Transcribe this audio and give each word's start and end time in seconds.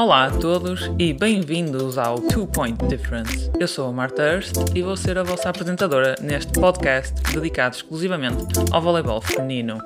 Olá 0.00 0.26
a 0.26 0.30
todos 0.30 0.88
e 0.96 1.12
bem-vindos 1.12 1.98
ao 1.98 2.20
Two 2.20 2.46
Point 2.46 2.86
Difference. 2.86 3.50
Eu 3.58 3.66
sou 3.66 3.88
a 3.88 3.92
Marta 3.92 4.22
Hurst 4.22 4.54
e 4.72 4.80
vou 4.80 4.96
ser 4.96 5.18
a 5.18 5.24
vossa 5.24 5.48
apresentadora 5.48 6.14
neste 6.20 6.52
podcast 6.52 7.20
dedicado 7.32 7.74
exclusivamente 7.74 8.44
ao 8.70 8.80
voleibol 8.80 9.20
feminino. 9.20 9.76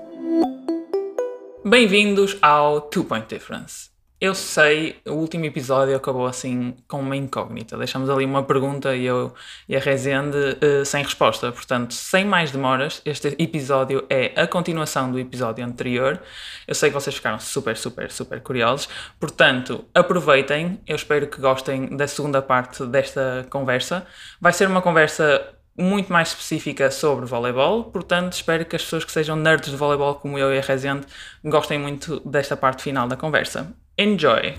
Bem-vindos 1.65 2.37
ao 2.43 2.83
Two 2.83 3.05
Point 3.05 3.27
Difference. 3.27 3.92
Eu 4.23 4.37
sei, 4.37 5.03
o 5.05 5.15
último 5.15 5.47
episódio 5.47 5.97
acabou 5.97 6.29
assim 6.29 6.77
com 6.87 7.01
uma 7.01 7.17
incógnita. 7.17 7.77
Deixamos 7.77 8.09
ali 8.09 8.25
uma 8.25 8.45
pergunta 8.45 8.95
e 8.95 9.05
eu 9.05 9.35
e 9.69 9.75
a 9.75 9.81
Rezende 9.81 10.37
uh, 10.39 10.85
sem 10.87 11.03
resposta. 11.03 11.51
Portanto, 11.51 11.93
sem 11.93 12.25
mais 12.25 12.53
demoras, 12.53 13.03
este 13.05 13.35
episódio 13.37 14.07
é 14.09 14.33
a 14.41 14.47
continuação 14.47 15.11
do 15.11 15.19
episódio 15.19 15.65
anterior. 15.65 16.23
Eu 16.69 16.75
sei 16.77 16.89
que 16.89 16.95
vocês 16.95 17.17
ficaram 17.17 17.41
super, 17.41 17.77
super, 17.77 18.13
super 18.13 18.41
curiosos. 18.41 18.89
Portanto, 19.19 19.85
aproveitem. 19.93 20.79
Eu 20.87 20.95
espero 20.95 21.27
que 21.27 21.41
gostem 21.41 21.89
da 21.97 22.07
segunda 22.07 22.41
parte 22.41 22.87
desta 22.87 23.45
conversa. 23.51 24.07
Vai 24.41 24.53
ser 24.53 24.69
uma 24.69 24.81
conversa 24.81 25.45
muito 25.77 26.13
mais 26.13 26.29
específica 26.29 26.93
sobre 26.93 27.27
voleibol, 27.27 27.85
portanto 27.85 28.35
espero 28.35 28.65
que 28.67 28.77
as 28.77 28.83
pessoas 28.83 29.05
que 29.05 29.11
sejam 29.11 29.35
nerds 29.35 29.71
de 29.71 29.77
voleibol 29.77 30.15
como 30.17 30.39
eu 30.39 30.55
e 30.55 30.59
a 30.59 30.61
Rezende 30.61 31.07
gostem 31.43 31.79
muito 31.79 32.21
desta 32.29 32.57
parte 32.57 32.83
final 32.83 33.09
da 33.09 33.17
conversa. 33.17 33.75
Enjoy! 34.03 34.57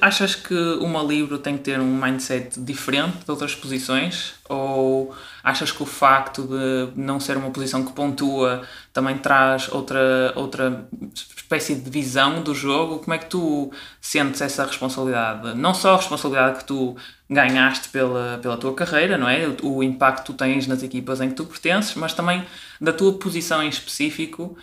Achas 0.00 0.34
que 0.34 0.54
uma 0.80 1.02
livro 1.02 1.36
tem 1.36 1.58
que 1.58 1.64
ter 1.64 1.78
um 1.78 1.94
mindset 1.94 2.58
diferente 2.58 3.18
de 3.18 3.30
outras 3.30 3.54
posições? 3.54 4.32
Ou 4.48 5.14
achas 5.44 5.70
que 5.70 5.82
o 5.82 5.86
facto 5.86 6.42
de 6.44 6.98
não 6.98 7.20
ser 7.20 7.36
uma 7.36 7.50
posição 7.50 7.84
que 7.84 7.92
pontua 7.92 8.62
também 8.94 9.18
traz 9.18 9.70
outra, 9.70 10.32
outra 10.34 10.88
espécie 11.14 11.74
de 11.74 11.90
visão 11.90 12.42
do 12.42 12.54
jogo? 12.54 13.00
Como 13.00 13.12
é 13.12 13.18
que 13.18 13.26
tu 13.26 13.70
sentes 14.00 14.40
essa 14.40 14.64
responsabilidade? 14.64 15.54
Não 15.54 15.74
só 15.74 15.92
a 15.92 15.96
responsabilidade 15.98 16.60
que 16.60 16.64
tu 16.64 16.96
ganhaste 17.28 17.90
pela, 17.90 18.38
pela 18.40 18.56
tua 18.56 18.74
carreira, 18.74 19.18
não 19.18 19.28
é? 19.28 19.46
O, 19.62 19.76
o 19.76 19.82
impacto 19.82 20.20
que 20.20 20.32
tu 20.32 20.32
tens 20.32 20.66
nas 20.66 20.82
equipas 20.82 21.20
em 21.20 21.28
que 21.28 21.34
tu 21.34 21.44
pertences, 21.44 21.94
mas 21.94 22.14
também 22.14 22.42
da 22.80 22.92
tua 22.92 23.12
posição 23.18 23.62
em 23.62 23.68
específico 23.68 24.56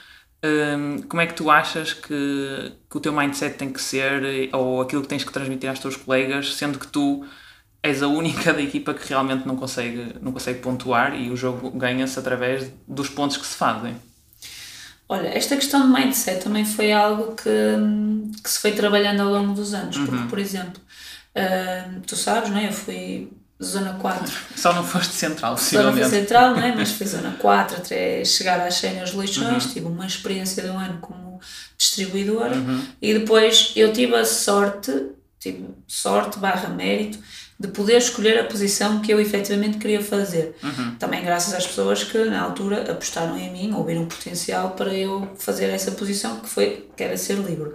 um, 0.44 1.02
como 1.02 1.22
é 1.22 1.28
que 1.28 1.34
tu 1.34 1.50
achas 1.50 1.94
que, 1.94 2.72
que 2.90 2.98
o 2.98 3.00
teu 3.00 3.12
mindset 3.12 3.58
tem 3.58 3.72
que 3.72 3.82
ser 3.82 4.50
ou 4.54 4.82
aquilo 4.82 5.02
que 5.02 5.08
tens 5.08 5.23
que 5.23 5.32
transmitir 5.32 5.70
aos 5.70 5.80
teus 5.80 5.95
colegas, 5.95 6.56
sendo 6.56 6.80
que 6.80 6.88
tu 6.88 7.26
és 7.84 8.02
a 8.02 8.08
única 8.08 8.52
da 8.54 8.62
equipa 8.62 8.94
que 8.94 9.08
realmente 9.08 9.48
não 9.48 9.56
consegue, 9.56 10.16
não 10.22 10.32
consegue 10.32 10.60
pontuar 10.60 11.14
e 11.16 11.30
o 11.30 11.36
jogo 11.36 11.70
ganha-se 11.72 12.17
através 12.17 12.72
dos 12.88 13.10
pontos 13.10 13.38
que 13.38 13.45
se 13.45 13.56
fazem? 13.56 13.95
Olha, 15.08 15.28
esta 15.30 15.56
questão 15.56 15.88
de 15.88 16.00
mindset 16.00 16.44
também 16.44 16.64
foi 16.64 16.92
algo 16.92 17.36
que, 17.36 17.52
que 18.44 18.50
se 18.50 18.60
foi 18.60 18.73
trabalhando 18.73 19.22
ao 19.22 19.30
longo 19.30 19.54
dos 19.54 19.73
anos, 19.73 19.98
porque, 19.98 20.16
uhum. 20.16 20.28
por 20.28 20.38
exemplo, 20.38 20.80
uh, 21.36 22.00
tu 22.06 22.16
sabes, 22.16 22.52
não 22.52 22.60
é? 22.60 22.67
Eu 22.67 22.73
fui 22.73 23.32
zona 23.62 23.94
4. 23.94 24.34
Só 24.56 24.74
não 24.74 24.84
foste 24.84 25.14
central. 25.14 25.58
Só 25.58 25.84
não 25.84 25.94
fui 25.94 26.06
central, 26.06 26.56
não 26.56 26.64
é? 26.64 26.76
mas 26.76 26.92
fui 26.92 27.06
zona 27.06 27.32
4 27.40 27.78
até 27.78 28.24
chegar 28.24 28.60
às 28.66 28.76
cenas 28.76 29.14
leixões, 29.14 29.66
uhum. 29.66 29.72
tive 29.72 29.86
uma 29.86 30.06
experiência 30.06 30.64
de 30.64 30.70
um 30.70 30.80
ano 30.80 31.00
como 31.02 31.40
distribuidora 31.78 32.56
uhum. 32.56 32.84
e 33.02 33.14
depois 33.14 33.72
eu 33.76 33.94
tive 33.94 34.16
a 34.16 34.26
sorte, 34.26 34.92
tive 35.40 35.66
sorte 35.88 36.40
barra 36.40 36.70
mérito, 36.70 37.20
de 37.60 37.68
poder 37.68 37.98
escolher 37.98 38.40
a 38.40 38.46
posição 38.46 39.02
que 39.02 39.12
eu 39.12 39.20
efetivamente 39.20 39.78
queria 39.78 40.02
fazer. 40.02 40.56
Uhum. 40.64 40.96
Também 40.96 41.22
graças 41.22 41.54
às 41.54 41.68
pessoas 41.68 42.06
que 42.06 42.18
na 42.24 42.42
altura 42.42 42.90
apostaram 42.90 43.38
em 43.38 43.52
mim 43.52 43.74
ou 43.74 43.84
viram 43.84 44.06
potencial 44.06 44.72
para 44.72 44.94
eu 44.94 45.30
fazer 45.38 45.66
essa 45.66 45.92
posição 45.92 46.40
que 46.40 46.48
foi 46.48 46.88
que 46.96 47.04
era 47.04 47.18
ser 47.18 47.36
livre. 47.36 47.72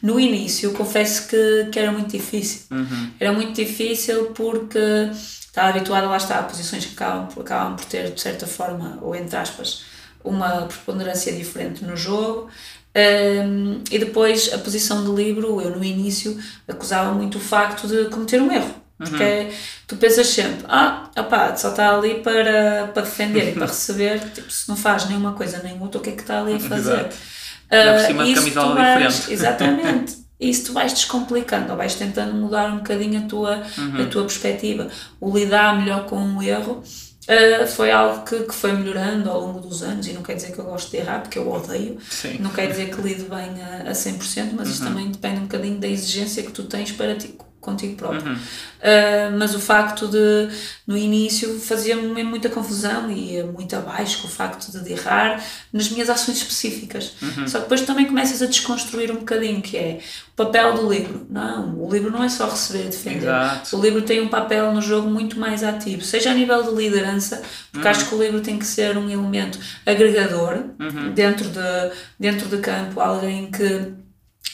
No 0.00 0.20
início, 0.20 0.72
confesso 0.72 1.26
que, 1.26 1.68
que 1.72 1.78
era 1.78 1.90
muito 1.90 2.16
difícil. 2.16 2.66
Uhum. 2.70 3.10
Era 3.18 3.32
muito 3.32 3.52
difícil 3.52 4.26
porque 4.26 4.78
estava 5.10 5.70
habituada, 5.70 6.06
lá 6.06 6.18
está, 6.18 6.38
a 6.38 6.42
posições 6.44 6.86
que 6.86 6.94
acabam, 6.94 7.28
acabam 7.36 7.74
por 7.74 7.84
ter, 7.86 8.12
de 8.12 8.20
certa 8.20 8.46
forma, 8.46 8.98
ou 9.02 9.12
entre 9.16 9.36
aspas, 9.36 9.86
uma 10.22 10.66
preponderância 10.66 11.32
diferente 11.32 11.84
no 11.84 11.96
jogo. 11.96 12.48
Um, 12.94 13.82
e 13.90 13.98
depois 13.98 14.52
a 14.52 14.58
posição 14.58 15.04
de 15.04 15.10
livro, 15.10 15.60
eu 15.60 15.76
no 15.76 15.82
início 15.82 16.38
acusava 16.66 17.12
muito 17.12 17.38
o 17.38 17.40
facto 17.40 17.88
de 17.88 18.04
cometer 18.08 18.40
um 18.40 18.52
erro 18.52 18.85
porque 18.98 19.22
uhum. 19.22 19.50
tu 19.86 19.96
pensas 19.96 20.26
sempre, 20.26 20.64
ah, 20.68 21.10
opá, 21.18 21.54
só 21.54 21.70
está 21.70 21.94
ali 21.94 22.20
para, 22.22 22.90
para 22.94 23.02
defender 23.02 23.50
e 23.50 23.52
para 23.52 23.66
receber, 23.66 24.20
tipo, 24.30 24.50
se 24.50 24.68
não 24.68 24.76
faz 24.76 25.06
nenhuma 25.06 25.32
coisa 25.32 25.60
nem 25.62 25.80
outra, 25.80 26.00
o 26.00 26.02
que 26.02 26.10
é 26.10 26.12
que 26.12 26.22
está 26.22 26.40
ali 26.40 26.54
a 26.54 26.60
fazer? 26.60 27.04
Uh, 27.04 27.98
por 27.98 28.06
cima 28.06 28.24
de 28.24 28.34
camisola 28.34 28.74
vais, 28.74 29.14
diferente. 29.14 29.32
Exatamente. 29.32 30.26
Isso 30.38 30.66
tu 30.66 30.72
vais 30.74 30.92
descomplicando, 30.92 31.70
ou 31.70 31.78
vais 31.78 31.94
tentando 31.94 32.34
mudar 32.34 32.70
um 32.70 32.78
bocadinho 32.78 33.24
a 33.24 33.28
tua, 33.28 33.62
uhum. 33.78 34.02
a 34.02 34.06
tua 34.06 34.22
perspectiva. 34.22 34.88
O 35.18 35.36
lidar 35.36 35.78
melhor 35.78 36.06
com 36.06 36.18
o 36.36 36.42
erro 36.42 36.82
Uh, 37.26 37.66
foi 37.66 37.90
algo 37.90 38.24
que, 38.24 38.38
que 38.44 38.54
foi 38.54 38.72
melhorando 38.72 39.28
ao 39.28 39.40
longo 39.40 39.58
dos 39.58 39.82
anos 39.82 40.06
e 40.06 40.12
não 40.12 40.22
quer 40.22 40.34
dizer 40.34 40.52
que 40.52 40.60
eu 40.60 40.64
gosto 40.64 40.92
de 40.92 40.98
errar, 40.98 41.22
porque 41.22 41.36
eu 41.36 41.50
odeio, 41.50 41.98
Sim. 42.08 42.38
não 42.38 42.50
quer 42.50 42.68
dizer 42.68 42.94
que 42.94 43.02
lido 43.02 43.28
bem 43.28 43.60
a, 43.60 43.90
a 43.90 43.92
100%, 43.92 44.52
mas 44.52 44.68
uhum. 44.68 44.72
isso 44.72 44.84
também 44.84 45.10
depende 45.10 45.38
um 45.38 45.42
bocadinho 45.42 45.76
da 45.76 45.88
exigência 45.88 46.44
que 46.44 46.52
tu 46.52 46.62
tens 46.62 46.92
para 46.92 47.16
ti 47.16 47.36
contigo 47.66 47.96
próprio. 47.96 48.32
Uhum. 48.32 48.34
Uh, 48.36 49.36
mas 49.38 49.54
o 49.54 49.58
facto 49.58 50.06
de, 50.06 50.48
no 50.86 50.96
início, 50.96 51.58
fazia-me 51.58 52.22
muita 52.22 52.48
confusão 52.48 53.10
e 53.10 53.32
ia 53.32 53.44
muito 53.44 53.74
abaixo 53.74 54.22
com 54.22 54.28
o 54.28 54.30
facto 54.30 54.70
de 54.70 54.92
errar 54.92 55.44
nas 55.72 55.90
minhas 55.90 56.08
ações 56.08 56.38
específicas. 56.38 57.14
Uhum. 57.20 57.48
Só 57.48 57.58
que 57.58 57.64
depois 57.64 57.80
também 57.82 58.06
começas 58.06 58.40
a 58.40 58.46
desconstruir 58.46 59.10
um 59.10 59.16
bocadinho, 59.16 59.60
que 59.60 59.76
é 59.76 59.98
o 60.32 60.36
papel 60.36 60.74
do 60.74 60.88
livro. 60.88 61.26
Não, 61.28 61.76
o 61.78 61.92
livro 61.92 62.10
não 62.10 62.22
é 62.22 62.28
só 62.28 62.48
receber 62.48 62.84
e 62.84 62.88
defender. 62.88 63.26
Exato. 63.26 63.76
O 63.76 63.82
livro 63.82 64.02
tem 64.02 64.20
um 64.20 64.28
papel 64.28 64.72
no 64.72 64.80
jogo 64.80 65.10
muito 65.10 65.38
mais 65.38 65.64
ativo, 65.64 66.02
seja 66.02 66.30
a 66.30 66.34
nível 66.34 66.62
de 66.62 66.70
liderança, 66.70 67.42
porque 67.72 67.86
uhum. 67.86 67.92
acho 67.92 68.08
que 68.08 68.14
o 68.14 68.22
livro 68.22 68.40
tem 68.40 68.58
que 68.58 68.66
ser 68.66 68.96
um 68.96 69.10
elemento 69.10 69.58
agregador 69.84 70.64
uhum. 70.78 71.12
dentro, 71.12 71.48
de, 71.48 71.92
dentro 72.20 72.48
de 72.48 72.58
campo, 72.58 73.00
alguém 73.00 73.50
que 73.50 74.05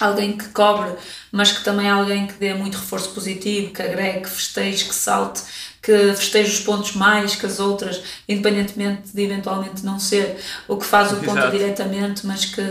alguém 0.04 0.36
que 0.36 0.48
cobre, 0.48 0.92
mas 1.30 1.52
que 1.52 1.64
também 1.64 1.86
é 1.86 1.90
alguém 1.90 2.26
que 2.26 2.34
dê 2.34 2.54
muito 2.54 2.76
reforço 2.76 3.10
positivo, 3.10 3.72
que 3.72 3.82
agregue, 3.82 4.22
que 4.22 4.30
festeje, 4.30 4.84
que 4.84 4.94
salte, 4.94 5.42
que 5.82 6.14
festeje 6.14 6.52
os 6.52 6.60
pontos 6.60 6.92
mais 6.92 7.34
que 7.34 7.44
as 7.44 7.58
outras, 7.58 8.00
independentemente 8.28 9.10
de 9.12 9.22
eventualmente 9.22 9.84
não 9.84 9.98
ser 9.98 10.38
o 10.68 10.76
que 10.76 10.86
faz 10.86 11.12
o 11.12 11.16
ponto 11.16 11.38
Exato. 11.38 11.50
diretamente, 11.50 12.24
mas 12.24 12.44
que, 12.44 12.62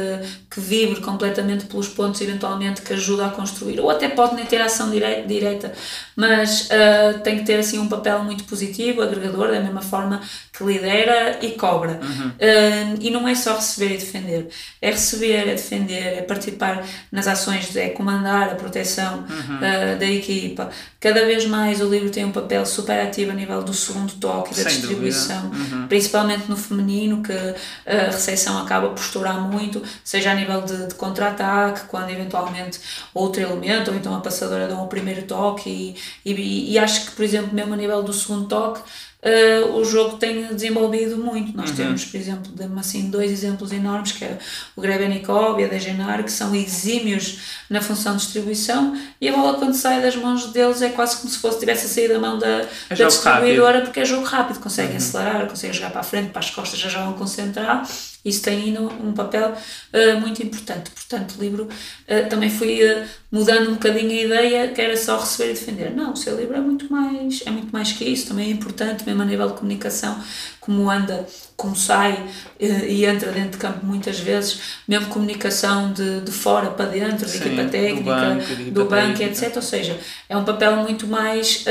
que 0.50 0.62
vibre 0.62 1.02
completamente 1.02 1.66
pelos 1.66 1.90
pontos 1.90 2.22
eventualmente 2.22 2.82
que 2.82 2.94
ajuda 2.94 3.26
a 3.26 3.30
construir. 3.30 3.82
Ou 3.82 3.90
até 3.90 4.08
pode 4.08 4.36
nem 4.36 4.46
ter 4.46 4.62
ação 4.62 4.90
direta, 4.90 5.28
direta 5.28 5.74
mas 6.16 6.70
uh, 6.70 7.20
tem 7.20 7.40
que 7.40 7.44
ter 7.44 7.60
assim 7.60 7.80
um 7.80 7.90
papel 7.90 8.24
muito 8.24 8.46
positivo, 8.46 9.02
agregador, 9.02 9.52
da 9.52 9.60
mesma 9.60 9.82
forma 9.82 10.22
que 10.52 10.64
lidera 10.66 11.40
e 11.42 11.52
cobra. 11.52 12.00
Uhum. 12.02 12.28
Uh, 12.28 12.98
e 13.00 13.10
não 13.10 13.28
é 13.28 13.34
só 13.34 13.56
receber 13.56 13.96
e 13.96 13.98
defender, 13.98 14.50
é 14.82 14.92
receber, 14.92 15.34
é 15.34 15.46
defender, 15.46 16.18
é 16.18 16.22
participar 16.22 16.86
nas 17.12 17.26
ações, 17.26 17.74
é 17.76 17.90
comandar 17.90 18.50
a 18.50 18.56
proteção 18.56 19.20
uhum. 19.20 19.58
uh, 19.58 19.98
da 19.98 20.06
equipa. 20.06 20.70
Cada 21.00 21.26
vez 21.26 21.46
mais 21.46 21.80
o 21.82 21.90
livro 21.90 22.10
tem 22.10 22.26
um 22.26 22.32
papel 22.32 22.66
super 22.66 23.00
ativo 23.00 23.32
a 23.32 23.34
nível 23.34 23.64
do 23.64 23.74
segundo 23.74 24.14
toque 24.14 24.50
da 24.54 24.64
Sem 24.64 24.74
distribuição, 24.74 25.46
uhum. 25.46 25.88
principalmente 25.88 26.48
no 26.48 26.58
feminino, 26.58 27.24
que 27.24 27.34
a 27.34 28.12
recepção 28.12 28.62
acaba 28.62 28.90
por 28.90 29.00
estourar 29.00 29.40
muito, 29.42 29.82
seja 30.04 30.32
a 30.32 30.36
nível 30.36 30.62
de, 30.62 30.88
de 30.88 30.94
contra-ataque, 30.96 31.88
quando 31.88 32.10
eventualmente 32.12 32.80
outro 33.14 33.42
elemento, 33.42 33.90
ou 33.90 33.98
então 33.98 34.14
a 34.14 34.20
passadora 34.20 34.68
dá 34.68 34.76
um 34.76 34.88
primeiro 34.88 35.24
toque, 35.24 35.96
e, 36.24 36.32
e, 36.32 36.74
e 36.74 36.78
acho 36.78 37.06
que, 37.06 37.12
por 37.12 37.24
exemplo, 37.24 37.52
mesmo 37.52 37.74
a 37.74 37.78
nível 37.78 38.04
do 38.04 38.14
segundo 38.14 38.48
toque, 38.48 38.82
uh, 39.24 39.76
o 39.76 39.86
jogo 39.86 40.18
tem 40.18 40.54
desenvolvido 40.54 41.18
muito. 41.18 41.56
Nós 41.56 41.70
uhum. 41.72 41.76
temos, 41.76 42.06
por 42.06 42.18
exemplo, 42.18 42.52
assim, 42.78 43.10
dois 43.10 43.32
exemplos 43.32 43.72
enormes, 43.72 44.12
que 44.12 44.26
é 44.26 44.38
o 44.76 44.82
Grebenikov 44.82 45.60
e 45.60 45.66
a 45.66 45.68
Degenar, 45.68 46.24
que 46.24 46.32
são 46.32 46.54
exímios 46.56 47.40
na 47.70 47.82
função 47.82 48.16
de 48.16 48.24
distribuição, 48.24 48.98
e 49.20 49.30
a 49.30 49.32
bola 49.32 49.58
quando 49.58 49.74
sai 49.74 50.02
das 50.02 50.16
mãos 50.16 50.48
deles 50.48 50.82
é 50.82 50.90
quase 50.90 51.18
como 51.18 51.30
se 51.30 51.38
fosse 51.38 51.60
tivesse 51.60 51.86
a 51.86 51.90
sair 51.90 52.10
da 52.10 52.20
mão 52.20 52.38
da, 52.38 52.68
é 52.90 52.96
da 52.96 53.08
distribuidora, 53.08 53.74
rápido. 53.74 53.86
porque 53.86 54.00
é 54.00 54.06
jogo 54.06 54.26
rápido, 54.26 54.60
conseguem 54.60 54.92
uhum. 54.92 54.98
acelerar, 54.98 55.48
conseguem 55.48 55.74
jogar 55.74 55.92
para 55.92 56.02
a 56.02 56.04
frente, 56.04 56.30
para 56.32 56.40
as 56.40 56.50
costas, 56.50 56.80
já 56.80 56.90
jogam 56.90 57.14
concentrado 57.14 57.88
isso 58.24 58.44
tem 58.44 58.64
ainda 58.64 58.82
um 58.82 59.14
papel 59.14 59.52
uh, 59.52 60.20
muito 60.20 60.44
importante. 60.44 60.92
Portanto, 60.92 61.36
o 61.38 61.42
livro 61.42 61.64
uh, 61.64 62.30
também 62.30 62.50
fui 62.50 62.84
uh, 62.84 63.04
mudando 63.32 63.70
um 63.70 63.74
bocadinho 63.74 64.12
a 64.12 64.22
ideia 64.22 64.68
que 64.68 64.80
era 64.80 64.96
só 64.96 65.20
receber 65.20 65.52
e 65.52 65.54
defender. 65.54 65.92
Não, 65.96 66.14
o 66.14 66.16
seu 66.16 66.38
livro 66.38 66.56
é 66.56 66.60
muito 66.60 66.92
mais, 66.92 67.42
é 67.46 67.50
muito 67.50 67.72
mais 67.72 67.92
que 67.92 68.06
isso, 68.06 68.28
também 68.28 68.50
é 68.50 68.52
importante, 68.52 69.04
mesmo 69.06 69.24
a 69.24 69.26
nível 69.26 69.48
de 69.48 69.54
comunicação, 69.54 70.22
como 70.60 70.90
anda, 70.90 71.26
como 71.58 71.76
sai 71.76 72.28
e 72.60 73.06
entra 73.06 73.32
dentro 73.32 73.52
de 73.52 73.58
campo 73.58 73.86
muitas 73.86 74.20
vezes, 74.20 74.60
mesmo 74.88 75.08
comunicação 75.08 75.92
de, 75.92 76.22
de 76.22 76.32
fora 76.32 76.70
para 76.70 76.86
dentro, 76.86 77.26
de 77.26 77.38
equipa 77.38 77.64
técnica, 77.66 78.02
do 78.02 78.04
banco, 78.04 78.72
do 78.72 78.86
banco 78.86 79.24
etc. 79.24 79.56
Ou 79.56 79.62
seja, 79.62 80.00
é 80.30 80.38
um 80.38 80.44
papel 80.44 80.76
muito 80.78 81.08
mais 81.08 81.66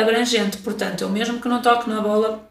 abrangente. 0.00 0.58
Portanto, 0.58 1.02
eu 1.02 1.08
mesmo 1.08 1.40
que 1.40 1.48
não 1.48 1.60
toque 1.60 1.88
na 1.88 2.00
bola 2.00 2.48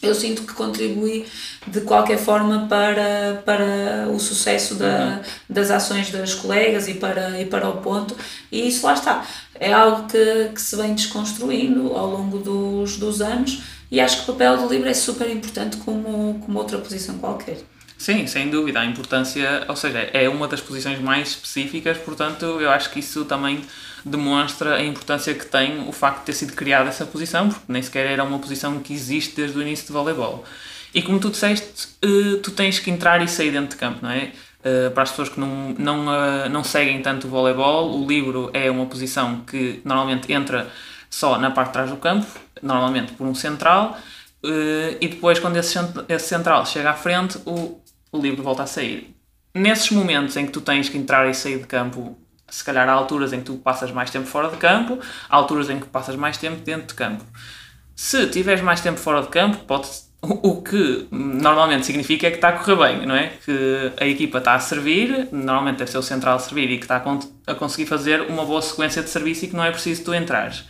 eu 0.00 0.14
sinto 0.14 0.42
que 0.42 0.52
contribui 0.52 1.24
de 1.66 1.80
qualquer 1.82 2.18
forma 2.18 2.66
para, 2.68 3.42
para 3.44 4.08
o 4.12 4.18
sucesso 4.18 4.74
da, 4.74 4.86
uhum. 4.86 5.20
das 5.48 5.70
ações 5.70 6.10
das 6.10 6.34
colegas 6.34 6.88
e 6.88 6.94
para, 6.94 7.40
e 7.40 7.46
para 7.46 7.68
o 7.68 7.76
ponto, 7.78 8.16
e 8.50 8.68
isso 8.68 8.84
lá 8.84 8.94
está. 8.94 9.24
É 9.54 9.72
algo 9.72 10.08
que, 10.08 10.50
que 10.54 10.60
se 10.60 10.74
vem 10.76 10.94
desconstruindo 10.94 11.92
ao 11.94 12.10
longo 12.10 12.38
dos, 12.38 12.96
dos 12.96 13.20
anos 13.20 13.62
e 13.90 14.00
acho 14.00 14.24
que 14.24 14.30
o 14.30 14.32
papel 14.32 14.56
do 14.56 14.68
livro 14.72 14.88
é 14.88 14.94
super 14.94 15.30
importante 15.30 15.76
como, 15.76 16.40
como 16.44 16.58
outra 16.58 16.78
posição 16.78 17.18
qualquer. 17.18 17.58
Sim, 17.96 18.26
sem 18.26 18.50
dúvida. 18.50 18.80
A 18.80 18.84
importância, 18.84 19.64
ou 19.68 19.76
seja, 19.76 20.10
é 20.12 20.28
uma 20.28 20.48
das 20.48 20.60
posições 20.60 20.98
mais 20.98 21.28
específicas, 21.28 21.96
portanto, 21.98 22.44
eu 22.44 22.68
acho 22.68 22.90
que 22.90 22.98
isso 22.98 23.24
também 23.24 23.64
demonstra 24.04 24.76
a 24.76 24.84
importância 24.84 25.34
que 25.34 25.46
tem 25.46 25.88
o 25.88 25.92
facto 25.92 26.20
de 26.20 26.26
ter 26.26 26.32
sido 26.32 26.52
criada 26.54 26.88
essa 26.88 27.06
posição, 27.06 27.48
porque 27.48 27.72
nem 27.72 27.82
sequer 27.82 28.06
era 28.06 28.24
uma 28.24 28.38
posição 28.38 28.78
que 28.80 28.92
existe 28.92 29.36
desde 29.36 29.56
o 29.58 29.62
início 29.62 29.86
do 29.86 29.92
voleibol. 29.92 30.44
E 30.94 31.02
como 31.02 31.18
tu 31.18 31.30
disseste, 31.30 31.88
eh, 32.02 32.38
tu 32.42 32.50
tens 32.50 32.78
que 32.78 32.90
entrar 32.90 33.22
e 33.22 33.28
sair 33.28 33.50
dentro 33.50 33.70
de 33.70 33.76
campo, 33.76 34.00
não 34.02 34.10
é? 34.10 34.32
Eh, 34.62 34.90
para 34.90 35.02
as 35.02 35.10
pessoas 35.10 35.28
que 35.28 35.40
não, 35.40 35.74
não, 35.78 36.14
eh, 36.14 36.48
não 36.48 36.62
seguem 36.62 37.00
tanto 37.00 37.26
o 37.26 37.30
voleibol, 37.30 37.98
o 37.98 38.06
livro 38.06 38.50
é 38.52 38.70
uma 38.70 38.86
posição 38.86 39.40
que 39.40 39.80
normalmente 39.84 40.32
entra 40.32 40.70
só 41.08 41.38
na 41.38 41.50
parte 41.50 41.68
de 41.68 41.72
trás 41.72 41.90
do 41.90 41.96
campo, 41.96 42.26
normalmente 42.62 43.12
por 43.12 43.26
um 43.26 43.34
central, 43.34 43.98
e 45.00 45.06
depois, 45.06 45.38
quando 45.38 45.56
esse 45.56 45.78
central 46.26 46.66
chega 46.66 46.90
à 46.90 46.94
frente, 46.94 47.38
o, 47.46 47.80
o 48.10 48.18
livro 48.18 48.42
volta 48.42 48.64
a 48.64 48.66
sair. 48.66 49.14
Nesses 49.54 49.90
momentos 49.90 50.36
em 50.36 50.46
que 50.46 50.52
tu 50.52 50.60
tens 50.60 50.88
que 50.88 50.98
entrar 50.98 51.28
e 51.30 51.34
sair 51.34 51.58
de 51.58 51.66
campo 51.66 52.18
se 52.52 52.62
calhar 52.62 52.86
há 52.86 52.92
alturas 52.92 53.32
em 53.32 53.38
que 53.38 53.46
tu 53.46 53.54
passas 53.54 53.90
mais 53.90 54.10
tempo 54.10 54.26
fora 54.26 54.48
de 54.48 54.58
campo, 54.58 54.98
há 55.28 55.34
alturas 55.34 55.70
em 55.70 55.80
que 55.80 55.86
passas 55.86 56.14
mais 56.16 56.36
tempo 56.36 56.60
dentro 56.62 56.88
de 56.88 56.94
campo. 56.94 57.24
Se 57.96 58.26
tiveres 58.26 58.60
mais 58.60 58.82
tempo 58.82 58.98
fora 58.98 59.22
de 59.22 59.28
campo, 59.28 59.64
pode, 59.64 59.88
o 60.20 60.60
que 60.60 61.08
normalmente 61.10 61.86
significa 61.86 62.26
é 62.26 62.30
que 62.30 62.36
está 62.36 62.50
a 62.50 62.52
correr 62.52 62.76
bem, 62.76 63.06
não 63.06 63.14
é? 63.14 63.32
Que 63.42 63.92
a 63.98 64.06
equipa 64.06 64.36
está 64.36 64.54
a 64.54 64.60
servir, 64.60 65.28
normalmente 65.32 65.78
deve 65.78 65.90
ser 65.90 65.96
o 65.96 66.02
central 66.02 66.36
a 66.36 66.38
servir 66.38 66.70
e 66.70 66.76
que 66.76 66.84
está 66.84 67.02
a, 67.46 67.54
conseguir 67.54 67.86
fazer 67.86 68.20
uma 68.20 68.44
boa 68.44 68.60
sequência 68.60 69.02
de 69.02 69.08
serviço 69.08 69.46
e 69.46 69.48
que 69.48 69.56
não 69.56 69.64
é 69.64 69.70
preciso 69.70 70.04
tu 70.04 70.14
entrares. 70.14 70.64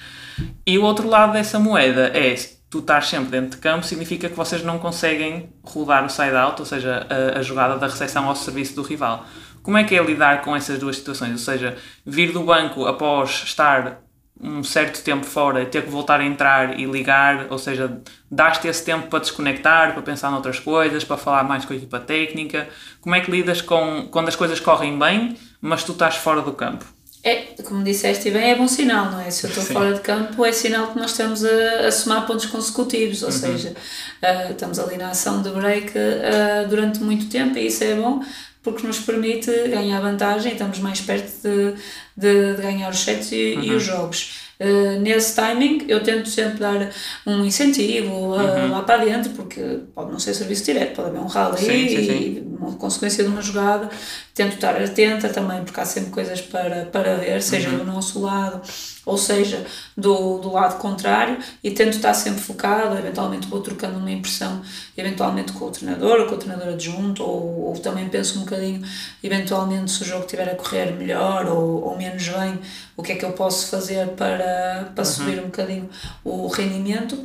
E 0.64 0.78
o 0.78 0.84
outro 0.84 1.08
lado 1.08 1.32
dessa 1.32 1.58
moeda 1.58 2.16
é 2.16 2.36
tu 2.70 2.78
estás 2.78 3.08
sempre 3.08 3.32
dentro 3.32 3.50
de 3.50 3.56
campo, 3.56 3.84
significa 3.84 4.28
que 4.28 4.36
vocês 4.36 4.62
não 4.62 4.78
conseguem 4.78 5.50
rodar 5.64 6.06
o 6.06 6.08
side-out, 6.08 6.60
ou 6.60 6.64
seja, 6.64 7.06
a, 7.10 7.40
a 7.40 7.42
jogada 7.42 7.76
da 7.76 7.88
recepção 7.88 8.28
ao 8.28 8.36
serviço 8.36 8.76
do 8.76 8.82
rival. 8.82 9.26
Como 9.62 9.78
é 9.78 9.84
que 9.84 9.94
é 9.94 10.02
lidar 10.02 10.42
com 10.42 10.54
essas 10.56 10.78
duas 10.78 10.96
situações? 10.96 11.32
Ou 11.32 11.38
seja, 11.38 11.76
vir 12.04 12.32
do 12.32 12.42
banco 12.42 12.86
após 12.86 13.42
estar 13.44 14.02
um 14.42 14.64
certo 14.64 15.02
tempo 15.04 15.24
fora 15.24 15.62
e 15.62 15.66
ter 15.66 15.84
que 15.84 15.90
voltar 15.90 16.20
a 16.20 16.24
entrar 16.24 16.78
e 16.78 16.84
ligar, 16.84 17.46
ou 17.48 17.58
seja, 17.58 18.00
daste 18.28 18.66
esse 18.66 18.84
tempo 18.84 19.06
para 19.06 19.20
desconectar, 19.20 19.92
para 19.92 20.02
pensar 20.02 20.32
noutras 20.32 20.58
coisas, 20.58 21.04
para 21.04 21.16
falar 21.16 21.44
mais 21.44 21.64
com 21.64 21.72
a 21.72 21.76
equipa 21.76 22.00
técnica. 22.00 22.68
Como 23.00 23.14
é 23.14 23.20
que 23.20 23.30
lidas 23.30 23.60
com 23.60 24.08
quando 24.10 24.28
as 24.28 24.36
coisas 24.36 24.58
correm 24.58 24.98
bem, 24.98 25.36
mas 25.60 25.84
tu 25.84 25.92
estás 25.92 26.16
fora 26.16 26.42
do 26.42 26.52
campo? 26.52 26.84
É, 27.24 27.54
como 27.62 27.84
disseste 27.84 28.32
bem, 28.32 28.50
é 28.50 28.56
bom 28.56 28.66
sinal, 28.66 29.12
não 29.12 29.20
é? 29.20 29.30
Se 29.30 29.44
eu 29.44 29.50
estou 29.50 29.62
fora 29.62 29.94
de 29.94 30.00
campo, 30.00 30.44
é 30.44 30.50
sinal 30.50 30.88
que 30.88 30.98
nós 30.98 31.12
estamos 31.12 31.44
a, 31.44 31.86
a 31.86 31.92
somar 31.92 32.26
pontos 32.26 32.46
consecutivos, 32.46 33.22
ou 33.22 33.28
uhum. 33.28 33.32
seja, 33.32 33.68
uh, 33.70 34.50
estamos 34.50 34.80
ali 34.80 34.96
na 34.96 35.10
ação 35.10 35.40
de 35.40 35.48
break 35.50 35.92
uh, 35.96 36.68
durante 36.68 36.98
muito 36.98 37.28
tempo 37.28 37.56
e 37.58 37.68
isso 37.68 37.84
é 37.84 37.94
bom 37.94 38.24
porque 38.62 38.86
nos 38.86 39.00
permite 39.00 39.50
ganhar 39.68 40.00
vantagem, 40.00 40.52
estamos 40.52 40.78
mais 40.78 41.00
perto 41.00 41.30
de, 41.42 41.74
de, 42.16 42.54
de 42.56 42.62
ganhar 42.62 42.90
os 42.90 43.00
sets 43.00 43.32
e, 43.32 43.54
uhum. 43.56 43.62
e 43.62 43.70
os 43.74 43.82
jogos. 43.82 44.42
Uh, 44.60 45.00
nesse 45.00 45.34
timing 45.34 45.84
eu 45.88 46.02
tento 46.04 46.28
sempre 46.28 46.60
dar 46.60 46.90
um 47.26 47.44
incentivo 47.44 48.12
uh, 48.12 48.36
uhum. 48.36 48.70
lá 48.70 48.82
para 48.82 49.04
dentro, 49.04 49.30
porque 49.30 49.80
pode 49.92 50.12
não 50.12 50.20
ser 50.20 50.34
serviço 50.34 50.64
direto, 50.64 50.94
pode 50.94 51.08
haver 51.08 51.20
um 51.20 51.26
rally 51.26 51.58
sim, 51.58 51.88
sim, 51.88 52.06
sim. 52.06 52.12
e 52.12 52.51
uma 52.62 52.76
consequência 52.76 53.24
de 53.24 53.30
uma 53.30 53.42
jogada. 53.42 53.90
Tento 54.34 54.54
estar 54.54 54.80
atenta 54.80 55.28
também, 55.28 55.62
porque 55.64 55.80
há 55.80 55.84
sempre 55.84 56.10
coisas 56.10 56.40
para, 56.40 56.86
para 56.86 57.16
ver, 57.16 57.42
seja 57.42 57.68
uhum. 57.68 57.78
do 57.78 57.84
nosso 57.84 58.20
lado 58.20 58.62
ou 59.04 59.18
seja, 59.18 59.64
do, 59.96 60.38
do 60.38 60.52
lado 60.52 60.78
contrário, 60.78 61.36
e 61.62 61.70
tento 61.72 61.96
estar 61.96 62.14
sempre 62.14 62.40
focado, 62.40 62.96
eventualmente 62.96 63.48
vou 63.48 63.60
trocando 63.60 63.98
uma 63.98 64.10
impressão, 64.10 64.62
eventualmente 64.96 65.52
com 65.52 65.64
o 65.64 65.70
treinador, 65.70 66.20
ou 66.20 66.26
com 66.26 66.36
o 66.36 66.38
treinador 66.38 66.68
adjunto, 66.68 67.22
ou, 67.22 67.62
ou 67.66 67.78
também 67.78 68.08
penso 68.08 68.38
um 68.38 68.42
bocadinho, 68.42 68.80
eventualmente, 69.22 69.90
se 69.90 70.02
o 70.02 70.06
jogo 70.06 70.24
estiver 70.24 70.48
a 70.48 70.54
correr 70.54 70.92
melhor 70.92 71.46
ou, 71.46 71.82
ou 71.82 71.96
menos 71.96 72.28
bem, 72.28 72.58
o 72.96 73.02
que 73.02 73.12
é 73.12 73.14
que 73.16 73.24
eu 73.24 73.32
posso 73.32 73.66
fazer 73.68 74.08
para, 74.10 74.92
para 74.94 75.04
uhum. 75.04 75.10
subir 75.10 75.40
um 75.40 75.46
bocadinho 75.46 75.90
o 76.24 76.46
rendimento. 76.46 77.18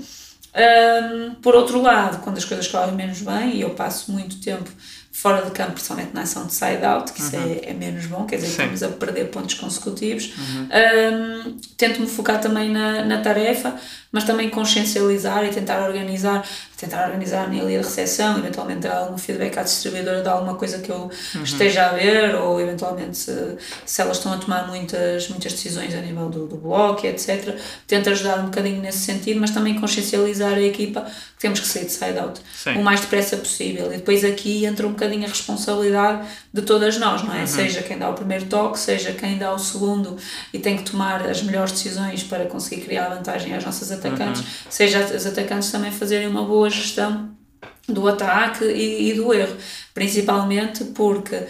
Um, 0.57 1.35
por 1.35 1.53
outro 1.53 1.79
lado, 1.79 2.23
quando 2.23 2.37
as 2.37 2.45
coisas 2.45 2.67
correm 2.67 2.95
menos 2.95 3.21
bem, 3.21 3.57
e 3.57 3.61
eu 3.61 3.71
passo 3.71 4.11
muito 4.11 4.41
tempo 4.41 4.67
fora 5.17 5.41
de 5.41 5.49
campo, 5.49 5.71
principalmente 5.71 6.13
na 6.13 6.21
ação 6.21 6.45
de 6.45 6.53
side-out, 6.53 7.11
que 7.11 7.21
isso 7.21 7.35
uhum. 7.35 7.59
é, 7.63 7.71
é, 7.71 7.73
menos 7.73 8.05
bom, 8.05 8.27
quer 8.27 8.35
dizer, 8.35 8.49
Sim. 8.49 8.51
estamos 8.51 8.83
a 8.83 8.89
perder 8.89 9.31
pontos 9.31 9.55
consecutivos. 9.55 10.31
Uhum. 10.37 10.69
Um, 11.47 11.57
tento-me 11.75 12.05
focar 12.05 12.39
também 12.39 12.69
na, 12.69 13.03
na 13.03 13.19
tarefa, 13.19 13.75
mas 14.17 14.23
também 14.23 14.49
consciencializar 14.49 15.45
e 15.45 15.49
tentar 15.49 15.87
organizar, 15.87 16.43
tentar 16.75 17.05
organizar 17.05 17.43
a 17.43 17.47
minha 17.47 17.63
linha 17.63 17.81
de 17.81 17.85
recepção, 17.85 18.39
eventualmente 18.39 18.79
dar 18.79 18.97
algum 18.97 19.15
feedback 19.15 19.59
à 19.59 19.61
distribuidora 19.61 20.23
de 20.23 20.27
alguma 20.27 20.55
coisa 20.55 20.79
que 20.79 20.89
eu 20.89 21.11
uhum. 21.35 21.43
esteja 21.43 21.85
a 21.85 21.89
ver, 21.89 22.33
ou 22.33 22.59
eventualmente 22.59 23.15
se, 23.15 23.57
se 23.85 24.01
elas 24.01 24.17
estão 24.17 24.33
a 24.33 24.37
tomar 24.37 24.67
muitas, 24.69 25.29
muitas 25.29 25.53
decisões 25.53 25.93
a 25.93 26.01
nível 26.01 26.29
do, 26.29 26.47
do 26.47 26.55
bloco, 26.55 27.05
etc. 27.05 27.59
Tento 27.85 28.09
ajudar 28.09 28.39
um 28.39 28.45
bocadinho 28.45 28.81
nesse 28.81 29.05
sentido, 29.05 29.39
mas 29.39 29.51
também 29.51 29.79
consciencializar 29.79 30.53
a 30.53 30.61
equipa 30.61 31.01
que 31.01 31.41
temos 31.41 31.59
que 31.59 31.67
sair 31.67 31.85
de 31.85 31.91
side-out 31.91 32.41
o 32.75 32.83
mais 32.83 33.01
depressa 33.01 33.37
possível. 33.37 33.93
E 33.93 33.97
depois 33.97 34.23
aqui 34.25 34.65
entra 34.65 34.87
um 34.87 34.93
bocadinho 34.93 35.25
a 35.25 35.27
responsabilidade 35.27 36.27
de 36.51 36.63
todas 36.63 36.97
nós, 36.97 37.21
não 37.21 37.35
é? 37.35 37.41
Uhum. 37.41 37.47
Seja 37.47 37.83
quem 37.83 37.99
dá 37.99 38.09
o 38.09 38.13
primeiro 38.13 38.45
toque, 38.45 38.79
seja 38.79 39.11
quem 39.11 39.37
dá 39.37 39.53
o 39.53 39.59
segundo 39.59 40.17
e 40.51 40.57
tem 40.57 40.75
que 40.75 40.89
tomar 40.89 41.21
as 41.29 41.43
melhores 41.43 41.71
decisões 41.71 42.23
para 42.23 42.47
conseguir 42.47 42.81
criar 42.81 43.09
vantagem 43.09 43.53
às 43.53 43.63
nossas 43.63 43.91
atacantes, 44.07 44.41
uhum. 44.41 44.47
seja 44.69 44.99
os 45.15 45.25
atacantes 45.25 45.71
também 45.71 45.91
fazerem 45.91 46.27
uma 46.27 46.43
boa 46.43 46.69
gestão 46.69 47.35
do 47.87 48.07
ataque 48.07 48.65
e, 48.65 49.11
e 49.11 49.13
do 49.13 49.33
erro, 49.33 49.55
principalmente 49.93 50.83
porque 50.85 51.47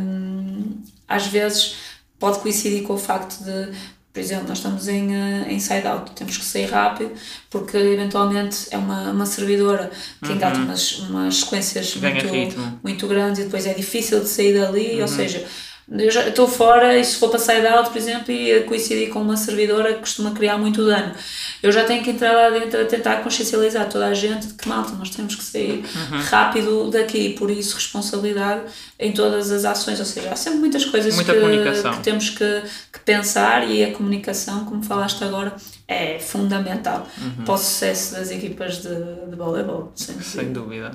hum, 0.00 0.82
às 1.06 1.26
vezes 1.26 1.76
pode 2.18 2.38
coincidir 2.38 2.82
com 2.82 2.94
o 2.94 2.98
facto 2.98 3.44
de 3.44 3.70
por 4.12 4.18
exemplo, 4.18 4.48
nós 4.48 4.58
estamos 4.58 4.88
em, 4.88 5.06
uh, 5.06 5.48
em 5.48 5.60
side-out, 5.60 6.10
temos 6.12 6.36
que 6.36 6.44
sair 6.44 6.66
rápido, 6.66 7.12
porque 7.48 7.76
eventualmente 7.76 8.66
é 8.72 8.76
uma, 8.76 9.12
uma 9.12 9.24
servidora 9.24 9.88
que 10.20 10.30
uhum. 10.30 10.34
engata 10.34 10.58
umas, 10.58 10.98
umas 10.98 11.36
sequências 11.36 11.94
muito, 11.94 12.78
muito 12.82 13.06
grandes 13.06 13.40
e 13.40 13.44
depois 13.44 13.66
é 13.66 13.72
difícil 13.72 14.18
de 14.18 14.28
sair 14.28 14.58
dali, 14.58 14.96
uhum. 14.96 15.02
ou 15.02 15.08
seja, 15.08 15.46
eu 15.92 16.10
já 16.10 16.28
estou 16.28 16.46
fora 16.46 16.96
e 16.96 17.04
se 17.04 17.16
for 17.16 17.30
para 17.30 17.38
side 17.38 17.66
out, 17.66 17.90
por 17.90 17.98
exemplo, 17.98 18.30
e 18.30 18.60
coincidir 18.60 19.08
com 19.10 19.20
uma 19.20 19.36
servidora 19.36 19.94
que 19.94 20.00
costuma 20.00 20.30
criar 20.30 20.56
muito 20.56 20.84
dano, 20.84 21.12
eu 21.60 21.72
já 21.72 21.82
tenho 21.84 22.04
que 22.04 22.10
entrar 22.10 22.32
lá 22.32 22.50
dentro 22.50 22.80
a 22.80 22.84
tentar 22.84 23.16
consciencializar 23.16 23.88
toda 23.88 24.06
a 24.06 24.14
gente 24.14 24.46
de 24.46 24.54
que 24.54 24.68
malta, 24.68 24.92
nós 24.92 25.10
temos 25.10 25.34
que 25.34 25.42
sair 25.42 25.82
uhum. 25.82 26.20
rápido 26.20 26.90
daqui, 26.90 27.30
por 27.30 27.50
isso 27.50 27.74
responsabilidade 27.74 28.62
em 29.00 29.10
todas 29.12 29.50
as 29.50 29.64
ações, 29.64 29.98
ou 29.98 30.06
seja, 30.06 30.30
há 30.30 30.36
sempre 30.36 30.60
muitas 30.60 30.84
coisas 30.84 31.12
Muita 31.16 31.34
que, 31.34 31.40
que, 31.40 32.02
temos 32.04 32.30
que, 32.30 32.62
que, 32.92 33.00
pensar 33.00 33.68
e 33.68 33.82
a 33.82 33.92
comunicação, 33.92 34.64
como 34.66 34.84
falaste 34.84 35.24
agora, 35.24 35.56
é 35.88 36.20
fundamental 36.20 37.04
uhum. 37.18 37.44
para 37.44 37.54
o 37.54 37.58
sucesso 37.58 38.14
das 38.14 38.30
equipas 38.30 38.80
de, 38.80 38.94
de 39.28 39.36
voleibol, 39.36 39.90
sem, 39.96 40.20
sem 40.20 40.52
dúvida. 40.52 40.92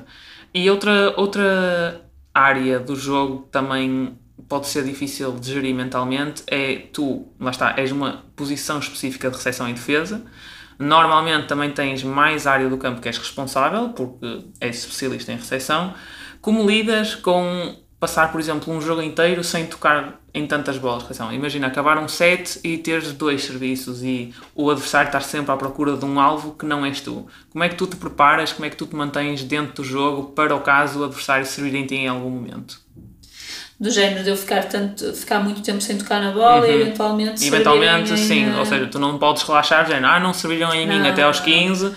E 0.54 0.70
outra, 0.70 1.14
outra 1.18 2.02
área 2.34 2.80
do 2.80 2.96
jogo 2.96 3.50
também 3.52 4.18
pode 4.48 4.68
ser 4.68 4.84
difícil 4.84 5.34
de 5.34 5.54
gerir 5.54 5.74
mentalmente 5.74 6.44
é 6.48 6.88
tu, 6.94 7.28
lá 7.40 7.52
está, 7.52 7.74
és 7.78 7.92
uma 7.92 8.24
posição 8.36 8.80
específica 8.80 9.30
de 9.30 9.36
recepção 9.36 9.70
e 9.70 9.74
defesa. 9.74 10.24
Normalmente 10.78 11.48
também 11.48 11.72
tens 11.72 12.04
mais 12.04 12.46
área 12.46 12.70
do 12.70 12.78
campo 12.78 13.02
que 13.02 13.08
és 13.08 13.18
responsável, 13.18 13.90
porque 13.90 14.46
és 14.60 14.78
especialista 14.78 15.32
em 15.32 15.38
recepção. 15.38 15.94
Como 16.42 16.68
lidas 16.68 17.16
com 17.16 17.76
passar, 18.00 18.32
por 18.32 18.40
exemplo, 18.40 18.72
um 18.74 18.82
jogo 18.82 19.02
inteiro 19.02 19.44
sem 19.44 19.66
tocar 19.66 20.20
em 20.34 20.46
tantas 20.46 20.78
bolas 20.78 21.04
de 21.04 21.10
recepção? 21.10 21.34
Imagina 21.34 21.68
acabar 21.68 21.98
um 21.98 22.08
set 22.08 22.60
e 22.64 22.78
teres 22.78 23.14
dois 23.14 23.46
serviços 23.46 24.04
e 24.04 24.34
o 24.54 24.70
adversário 24.70 25.08
estar 25.08 25.22
sempre 25.22 25.52
à 25.52 25.58
procura 25.58 25.96
de 25.96 26.06
um 26.06 26.20
alvo 26.20 26.54
que 26.54 26.66
não 26.66 26.86
és 26.86 27.00
tu. 27.00 27.26
Como 27.50 27.64
é 27.64 27.70
que 27.70 27.76
tu 27.76 27.88
te 27.88 27.96
preparas, 27.96 28.52
como 28.52 28.66
é 28.66 28.70
que 28.70 28.78
tu 28.78 28.86
te 28.86 28.96
mantens 28.96 29.44
dentro 29.44 29.76
do 29.76 29.84
jogo 29.84 30.34
para 30.34 30.54
o 30.54 30.60
caso 30.60 31.00
o 31.00 31.04
adversário 31.06 31.46
servir 31.46 31.74
em 31.76 31.86
ti 31.86 31.96
em 31.96 32.08
algum 32.08 32.30
momento? 32.30 32.85
Do 33.86 33.92
género 33.92 34.24
de 34.24 34.30
eu 34.32 34.36
ficar, 34.36 34.64
tanto, 34.64 35.14
ficar 35.14 35.40
muito 35.40 35.62
tempo 35.62 35.80
sem 35.80 35.96
tocar 35.96 36.20
na 36.20 36.32
bola 36.32 36.66
uhum. 36.66 36.72
e 36.72 36.82
eventualmente 36.82 37.46
Eventualmente, 37.46 38.18
sim, 38.18 38.52
ou 38.58 38.66
seja, 38.66 38.88
tu 38.88 38.98
não 38.98 39.20
podes 39.20 39.44
relaxar, 39.44 39.86
género, 39.86 40.08
ah, 40.08 40.20
não 40.20 40.34
serviram 40.34 40.74
em 40.74 40.88
não, 40.88 41.00
mim 41.00 41.08
até 41.08 41.22
aos 41.22 41.40
15, 41.40 41.94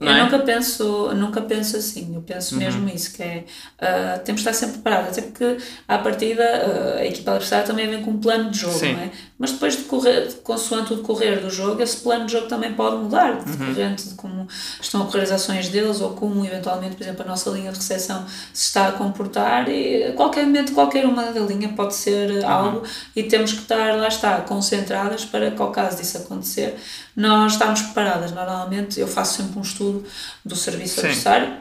eu 0.00 0.08
é? 0.08 0.22
nunca 0.22 0.38
penso, 0.38 1.12
nunca 1.14 1.40
penso 1.40 1.76
assim, 1.76 2.14
eu 2.14 2.22
penso 2.22 2.54
uhum. 2.54 2.60
mesmo 2.60 2.88
isso, 2.88 3.12
que 3.14 3.22
é 3.22 3.44
uh, 3.82 4.20
temos 4.24 4.42
de 4.42 4.48
estar 4.48 4.52
sempre 4.52 4.80
preparados, 4.80 5.10
até 5.10 5.22
porque 5.22 5.58
à 5.88 5.98
partida 5.98 6.44
uh, 6.44 6.98
a 6.98 7.04
equipa 7.04 7.32
adversária 7.32 7.66
também 7.66 7.88
vem 7.88 8.02
com 8.02 8.12
um 8.12 8.18
plano 8.18 8.50
de 8.50 8.58
jogo, 8.58 8.78
não 8.78 9.00
é? 9.00 9.10
Mas 9.36 9.52
depois 9.52 9.76
de 9.76 9.84
correr, 9.84 10.32
consoante 10.44 10.92
o 10.92 10.96
decorrer 10.96 11.40
do 11.40 11.50
jogo, 11.50 11.82
esse 11.82 11.96
plano 11.98 12.26
de 12.26 12.32
jogo 12.32 12.46
também 12.46 12.74
pode 12.74 12.96
mudar, 12.96 13.44
decorrente 13.44 14.04
uhum. 14.04 14.08
de 14.10 14.14
como 14.14 14.48
estão 14.80 15.02
a 15.02 15.06
correr 15.06 15.22
as 15.22 15.32
ações 15.32 15.68
deles 15.68 16.00
ou 16.00 16.10
como 16.10 16.44
eventualmente, 16.44 16.94
por 16.94 17.02
exemplo, 17.02 17.22
a 17.24 17.28
nossa 17.28 17.50
linha 17.50 17.72
de 17.72 17.78
recepção 17.78 18.24
se 18.52 18.66
está 18.66 18.88
a 18.88 18.92
comportar 18.92 19.68
e 19.68 20.04
a 20.04 20.12
qualquer 20.12 20.44
momento 20.44 20.72
qualquer 20.72 21.06
uma 21.06 21.32
da 21.32 21.40
linha 21.40 21.70
pode 21.70 21.94
ser 21.94 22.30
uhum. 22.30 22.48
algo 22.48 22.82
e 23.16 23.24
temos 23.24 23.52
que 23.52 23.62
estar, 23.62 23.96
lá 23.96 24.08
está, 24.08 24.40
concentradas 24.42 25.24
para 25.24 25.50
que 25.50 25.60
ao 25.60 25.72
caso 25.72 25.96
disso 25.96 26.18
acontecer, 26.18 26.76
nós 27.16 27.54
estamos 27.54 27.82
preparadas. 27.82 28.30
Normalmente 28.30 29.00
eu 29.00 29.08
faço 29.08 29.42
sempre 29.42 29.58
um 29.58 29.62
estudo 29.62 29.87
do 30.44 30.56
serviço 30.56 31.00
sim. 31.00 31.06
adversário, 31.06 31.52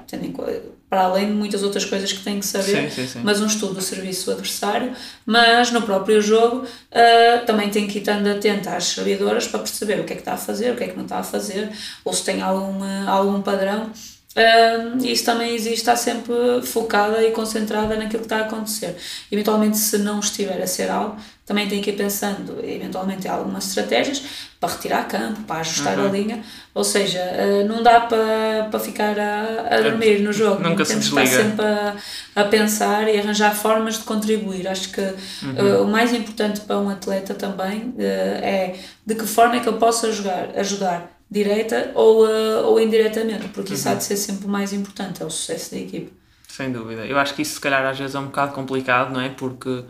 para 0.89 1.01
além 1.01 1.27
de 1.27 1.34
muitas 1.34 1.63
outras 1.63 1.84
coisas 1.84 2.13
que 2.13 2.24
tenho 2.24 2.39
que 2.39 2.46
saber, 2.46 2.89
sim, 2.89 3.07
sim, 3.07 3.19
mas 3.24 3.41
um 3.41 3.46
estudo 3.46 3.74
do 3.74 3.81
serviço 3.81 4.31
adversário, 4.31 4.93
mas 5.25 5.72
no 5.72 5.81
próprio 5.81 6.22
jogo 6.22 6.65
uh, 6.65 7.46
também 7.46 7.69
tenho 7.69 7.88
que 7.88 7.98
ir 7.98 8.01
estando 8.01 8.27
atenta 8.27 8.72
às 8.72 8.86
servidoras 8.86 9.48
para 9.48 9.60
perceber 9.60 10.00
o 10.00 10.05
que 10.05 10.13
é 10.13 10.15
que 10.15 10.22
está 10.22 10.34
a 10.34 10.38
fazer, 10.38 10.72
o 10.72 10.75
que 10.75 10.84
é 10.86 10.88
que 10.88 10.96
não 10.96 11.03
está 11.03 11.19
a 11.19 11.24
fazer, 11.24 11.69
ou 12.05 12.13
se 12.13 12.24
tem 12.24 12.41
algum, 12.41 12.84
algum 13.07 13.41
padrão 13.41 13.91
Uh, 14.38 15.03
isso 15.03 15.25
também 15.25 15.55
existe, 15.55 15.79
está 15.79 15.96
sempre 15.96 16.62
focada 16.62 17.24
e 17.24 17.31
concentrada 17.31 17.96
naquilo 17.96 18.19
que 18.19 18.25
está 18.25 18.38
a 18.38 18.41
acontecer. 18.41 18.96
Eventualmente, 19.31 19.77
se 19.77 19.98
não 19.98 20.19
estiver 20.19 20.62
a 20.62 20.67
ser 20.67 20.91
algo, 20.91 21.17
também 21.43 21.67
tem 21.67 21.81
que 21.81 21.89
ir 21.89 21.96
pensando, 21.96 22.63
eventualmente, 22.63 23.25
em 23.25 23.31
algumas 23.31 23.67
estratégias 23.67 24.22
para 24.59 24.73
retirar 24.73 25.07
campo, 25.07 25.41
para 25.43 25.59
ajustar 25.59 25.99
uhum. 25.99 26.07
a 26.07 26.09
linha. 26.09 26.43
Ou 26.73 26.83
seja, 26.83 27.19
uh, 27.19 27.67
não 27.67 27.83
dá 27.83 28.01
para, 28.01 28.67
para 28.71 28.79
ficar 28.79 29.17
a, 29.19 29.75
a 29.75 29.81
dormir 29.81 30.19
no 30.19 30.33
jogo. 30.33 30.61
Nunca 30.61 30.83
Temos 30.83 31.05
se 31.05 31.11
desliga. 31.11 31.23
estar 31.23 31.43
sempre 31.43 31.65
a, 31.65 31.95
a 32.35 32.43
pensar 32.45 33.07
e 33.07 33.19
arranjar 33.19 33.55
formas 33.55 33.99
de 33.99 34.03
contribuir. 34.03 34.67
Acho 34.67 34.91
que 34.91 35.01
uhum. 35.01 35.79
uh, 35.79 35.83
o 35.83 35.87
mais 35.87 36.13
importante 36.13 36.61
para 36.61 36.79
um 36.79 36.89
atleta 36.89 37.33
também 37.33 37.93
é 37.99 38.75
de 39.05 39.15
que 39.15 39.25
forma 39.25 39.57
é 39.57 39.59
que 39.59 39.67
eu 39.69 39.73
posso 39.73 40.07
ajudar, 40.07 40.49
ajudar 40.55 41.17
direta 41.29 41.91
ou, 41.93 42.25
uh, 42.25 42.65
ou 42.65 42.79
indiretamente, 42.79 43.49
porque 43.49 43.73
isso 43.73 43.87
uhum. 43.87 43.93
há 43.93 43.97
de 43.97 44.03
ser 44.03 44.17
sempre 44.17 44.45
o 44.45 44.49
mais 44.49 44.73
importante, 44.73 45.21
é 45.21 45.25
o 45.25 45.29
sucesso 45.29 45.71
da 45.71 45.77
equipe. 45.77 46.11
Sem 46.47 46.71
dúvida. 46.71 47.05
Eu 47.05 47.19
acho 47.19 47.35
que 47.35 47.41
isso 47.41 47.55
se 47.55 47.61
calhar 47.61 47.85
às 47.85 47.99
vezes 47.99 48.15
é 48.15 48.19
um 48.19 48.25
bocado 48.25 48.53
complicado, 48.53 49.13
não 49.13 49.21
é? 49.21 49.29
Porque 49.29 49.83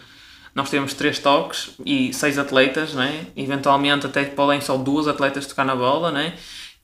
nós 0.58 0.72
temos 0.72 0.96
três 0.96 1.20
toques 1.20 1.70
e 1.86 2.12
seis 2.12 2.40
atletas, 2.40 2.96
não 2.96 3.04
é? 3.04 3.28
Eventualmente 3.36 4.08
até 4.08 4.24
podem 4.26 4.60
só 4.60 4.76
duas 4.76 5.08
atletas 5.08 5.46
tocar 5.46 5.64
na 5.64 5.76
bola, 5.76 6.12
não 6.12 6.20
é? 6.20 6.34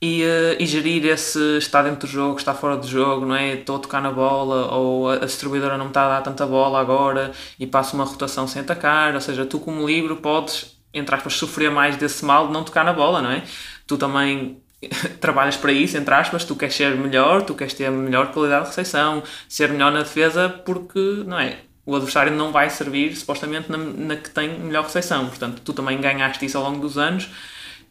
E, 0.00 0.22
uh, 0.22 0.56
e 0.60 0.64
gerir 0.64 1.04
esse 1.06 1.58
está 1.58 1.82
dentro 1.82 2.06
do 2.06 2.12
jogo, 2.12 2.38
está 2.38 2.54
fora 2.54 2.76
do 2.76 2.86
jogo, 2.86 3.26
não 3.26 3.34
é? 3.34 3.54
Estou 3.54 3.74
a 3.74 3.78
tocar 3.80 4.00
na 4.00 4.12
bola 4.12 4.72
ou 4.72 5.10
a 5.10 5.16
distribuidora 5.26 5.76
não 5.76 5.86
me 5.86 5.90
está 5.90 6.06
a 6.06 6.08
dar 6.08 6.22
tanta 6.22 6.46
bola 6.46 6.80
agora 6.80 7.32
e 7.58 7.66
passo 7.66 7.96
uma 7.96 8.04
rotação 8.04 8.46
sem 8.46 8.62
atacar, 8.62 9.12
ou 9.12 9.20
seja, 9.20 9.44
tu 9.44 9.58
como 9.58 9.84
livro 9.84 10.18
podes, 10.18 10.78
entre 10.92 11.12
aspas, 11.12 11.34
sofrer 11.34 11.72
mais 11.72 11.96
desse 11.96 12.24
mal 12.24 12.46
de 12.46 12.52
não 12.52 12.62
tocar 12.62 12.84
na 12.84 12.92
bola, 12.92 13.20
não 13.20 13.32
é? 13.32 13.42
tu 13.88 13.98
também 13.98 14.62
trabalhas 15.20 15.56
para 15.56 15.72
isso, 15.72 15.96
entre 15.96 16.14
aspas, 16.14 16.44
tu 16.44 16.54
queres 16.54 16.76
ser 16.76 16.94
melhor, 16.96 17.42
tu 17.42 17.54
queres 17.56 17.74
ter 17.74 17.90
melhor 17.90 18.32
qualidade 18.32 18.62
de 18.62 18.68
recepção, 18.68 19.20
ser 19.48 19.68
melhor 19.70 19.90
na 19.90 20.00
defesa, 20.00 20.48
porque, 20.48 21.24
não 21.26 21.40
é? 21.40 21.58
O 21.86 21.94
adversário 21.94 22.32
não 22.32 22.50
vai 22.50 22.70
servir, 22.70 23.14
supostamente, 23.14 23.70
na, 23.70 23.76
na 23.76 24.16
que 24.16 24.30
tem 24.30 24.58
melhor 24.58 24.84
recepção. 24.84 25.26
Portanto, 25.26 25.60
tu 25.64 25.72
também 25.72 26.00
ganhaste 26.00 26.44
isso 26.44 26.56
ao 26.56 26.64
longo 26.64 26.80
dos 26.80 26.96
anos 26.96 27.28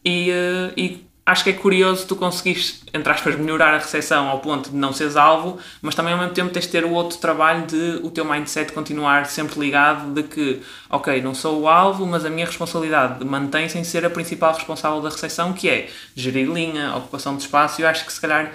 e, 0.04 0.32
uh, 0.32 0.74
e 0.76 1.06
acho 1.26 1.44
que 1.44 1.52
é 1.52 1.54
curioso 1.54 2.06
tu 2.06 2.16
conseguires, 2.16 2.82
entre 2.94 3.12
aspas, 3.12 3.36
melhorar 3.38 3.74
a 3.74 3.78
recepção 3.78 4.28
ao 4.28 4.40
ponto 4.40 4.70
de 4.70 4.76
não 4.76 4.92
seres 4.92 5.16
alvo, 5.16 5.58
mas 5.82 5.96
também 5.96 6.14
ao 6.14 6.20
mesmo 6.20 6.34
tempo 6.34 6.52
tens 6.52 6.66
de 6.66 6.72
ter 6.72 6.84
o 6.84 6.92
outro 6.92 7.18
trabalho 7.18 7.66
de 7.66 8.02
o 8.04 8.12
teu 8.12 8.26
mindset 8.26 8.72
continuar 8.74 9.26
sempre 9.28 9.60
ligado 9.60 10.14
de 10.14 10.24
que, 10.24 10.62
ok, 10.90 11.22
não 11.22 11.34
sou 11.34 11.62
o 11.62 11.68
alvo, 11.68 12.06
mas 12.06 12.26
a 12.26 12.30
minha 12.30 12.46
responsabilidade 12.46 13.24
mantém-se 13.24 13.78
em 13.78 13.84
ser 13.84 14.06
a 14.06 14.10
principal 14.10 14.54
responsável 14.54 15.02
da 15.02 15.10
recepção, 15.10 15.54
que 15.54 15.70
é 15.70 15.90
gerir 16.16 16.52
linha, 16.52 16.96
ocupação 16.96 17.38
de 17.38 17.44
espaço, 17.44 17.80
e 17.80 17.84
eu 17.84 17.88
acho 17.88 18.06
que 18.06 18.12
se 18.12 18.20
calhar 18.20 18.52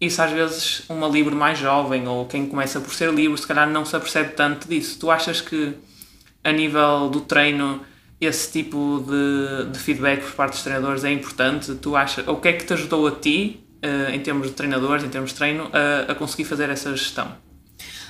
isso 0.00 0.20
às 0.20 0.30
vezes 0.30 0.82
uma 0.88 1.08
livre 1.08 1.34
mais 1.34 1.58
jovem 1.58 2.06
ou 2.06 2.26
quem 2.26 2.46
começa 2.46 2.80
por 2.80 2.92
ser 2.92 3.12
livre 3.12 3.38
se 3.38 3.46
calhar 3.46 3.68
não 3.68 3.84
se 3.84 3.96
apercebe 3.96 4.34
tanto 4.34 4.68
disso. 4.68 4.98
Tu 4.98 5.10
achas 5.10 5.40
que 5.40 5.74
a 6.44 6.52
nível 6.52 7.08
do 7.08 7.20
treino 7.20 7.80
esse 8.20 8.50
tipo 8.50 9.04
de, 9.06 9.70
de 9.70 9.78
feedback 9.78 10.22
por 10.22 10.32
parte 10.32 10.52
dos 10.52 10.62
treinadores 10.62 11.04
é 11.04 11.12
importante? 11.12 11.74
Tu 11.74 11.96
achas, 11.96 12.26
o 12.26 12.36
que 12.36 12.48
é 12.48 12.52
que 12.52 12.64
te 12.64 12.72
ajudou 12.72 13.06
a 13.06 13.10
ti, 13.10 13.60
uh, 13.84 14.10
em 14.10 14.20
termos 14.20 14.48
de 14.48 14.54
treinadores, 14.54 15.04
em 15.04 15.08
termos 15.08 15.30
de 15.30 15.36
treino, 15.36 15.70
a, 15.72 16.12
a 16.12 16.14
conseguir 16.14 16.44
fazer 16.44 16.70
essa 16.70 16.90
gestão? 16.96 17.36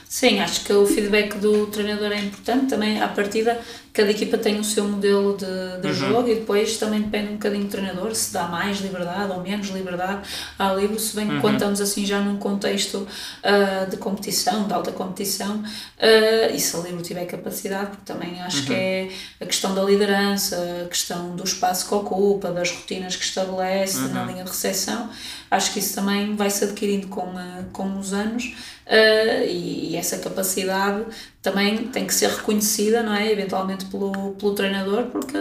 Sim, 0.08 0.38
acho 0.40 0.64
que 0.64 0.72
o 0.72 0.86
feedback 0.86 1.36
do 1.38 1.66
treinador 1.66 2.12
é 2.12 2.20
importante. 2.20 2.70
Também, 2.70 3.02
à 3.02 3.08
partida, 3.08 3.60
cada 3.96 4.10
equipa 4.10 4.36
tem 4.36 4.60
o 4.60 4.64
seu 4.64 4.86
modelo 4.86 5.38
de, 5.38 5.80
de 5.80 5.88
uhum. 5.88 5.94
jogo 5.94 6.28
e 6.28 6.34
depois 6.34 6.76
também 6.76 7.00
depende 7.00 7.30
um 7.30 7.32
bocadinho 7.32 7.64
do 7.64 7.70
treinador 7.70 8.14
se 8.14 8.30
dá 8.30 8.46
mais 8.46 8.78
liberdade 8.80 9.32
ou 9.32 9.40
menos 9.40 9.68
liberdade 9.68 10.28
ao 10.58 10.78
livro. 10.78 10.98
Se 10.98 11.16
bem 11.16 11.26
que 11.26 11.34
uhum. 11.34 11.40
quando 11.40 11.54
estamos 11.54 11.80
assim 11.80 12.04
já 12.04 12.20
num 12.20 12.36
contexto 12.36 12.98
uh, 12.98 13.90
de 13.90 13.96
competição, 13.96 14.66
de 14.66 14.74
alta 14.74 14.92
competição, 14.92 15.56
uh, 15.56 16.54
e 16.54 16.60
se 16.60 16.76
o 16.76 16.82
livro 16.82 17.00
tiver 17.00 17.24
capacidade, 17.24 17.86
porque 17.92 18.12
também 18.12 18.38
acho 18.42 18.60
uhum. 18.60 18.66
que 18.66 18.74
é 18.74 19.08
a 19.40 19.46
questão 19.46 19.74
da 19.74 19.82
liderança, 19.82 20.82
a 20.84 20.88
questão 20.88 21.34
do 21.34 21.44
espaço 21.44 21.88
que 21.88 21.94
ocupa, 21.94 22.52
das 22.52 22.70
rotinas 22.70 23.16
que 23.16 23.24
estabelece 23.24 23.98
na 24.08 24.20
uhum. 24.20 24.26
linha 24.26 24.44
de 24.44 24.50
recepção, 24.50 25.08
acho 25.50 25.72
que 25.72 25.78
isso 25.78 25.94
também 25.94 26.36
vai 26.36 26.50
se 26.50 26.64
adquirindo 26.64 27.06
com, 27.08 27.32
com 27.72 27.98
os 27.98 28.12
anos 28.12 28.44
uh, 28.86 29.46
e, 29.46 29.92
e, 29.92 29.96
essa 29.96 30.18
capacidade 30.18 31.04
também 31.46 31.86
tem 31.86 32.04
que 32.04 32.12
ser 32.12 32.28
reconhecida, 32.28 33.04
não 33.04 33.14
é? 33.14 33.30
Eventualmente 33.30 33.84
pelo, 33.84 34.32
pelo 34.32 34.52
treinador, 34.52 35.04
porque 35.04 35.38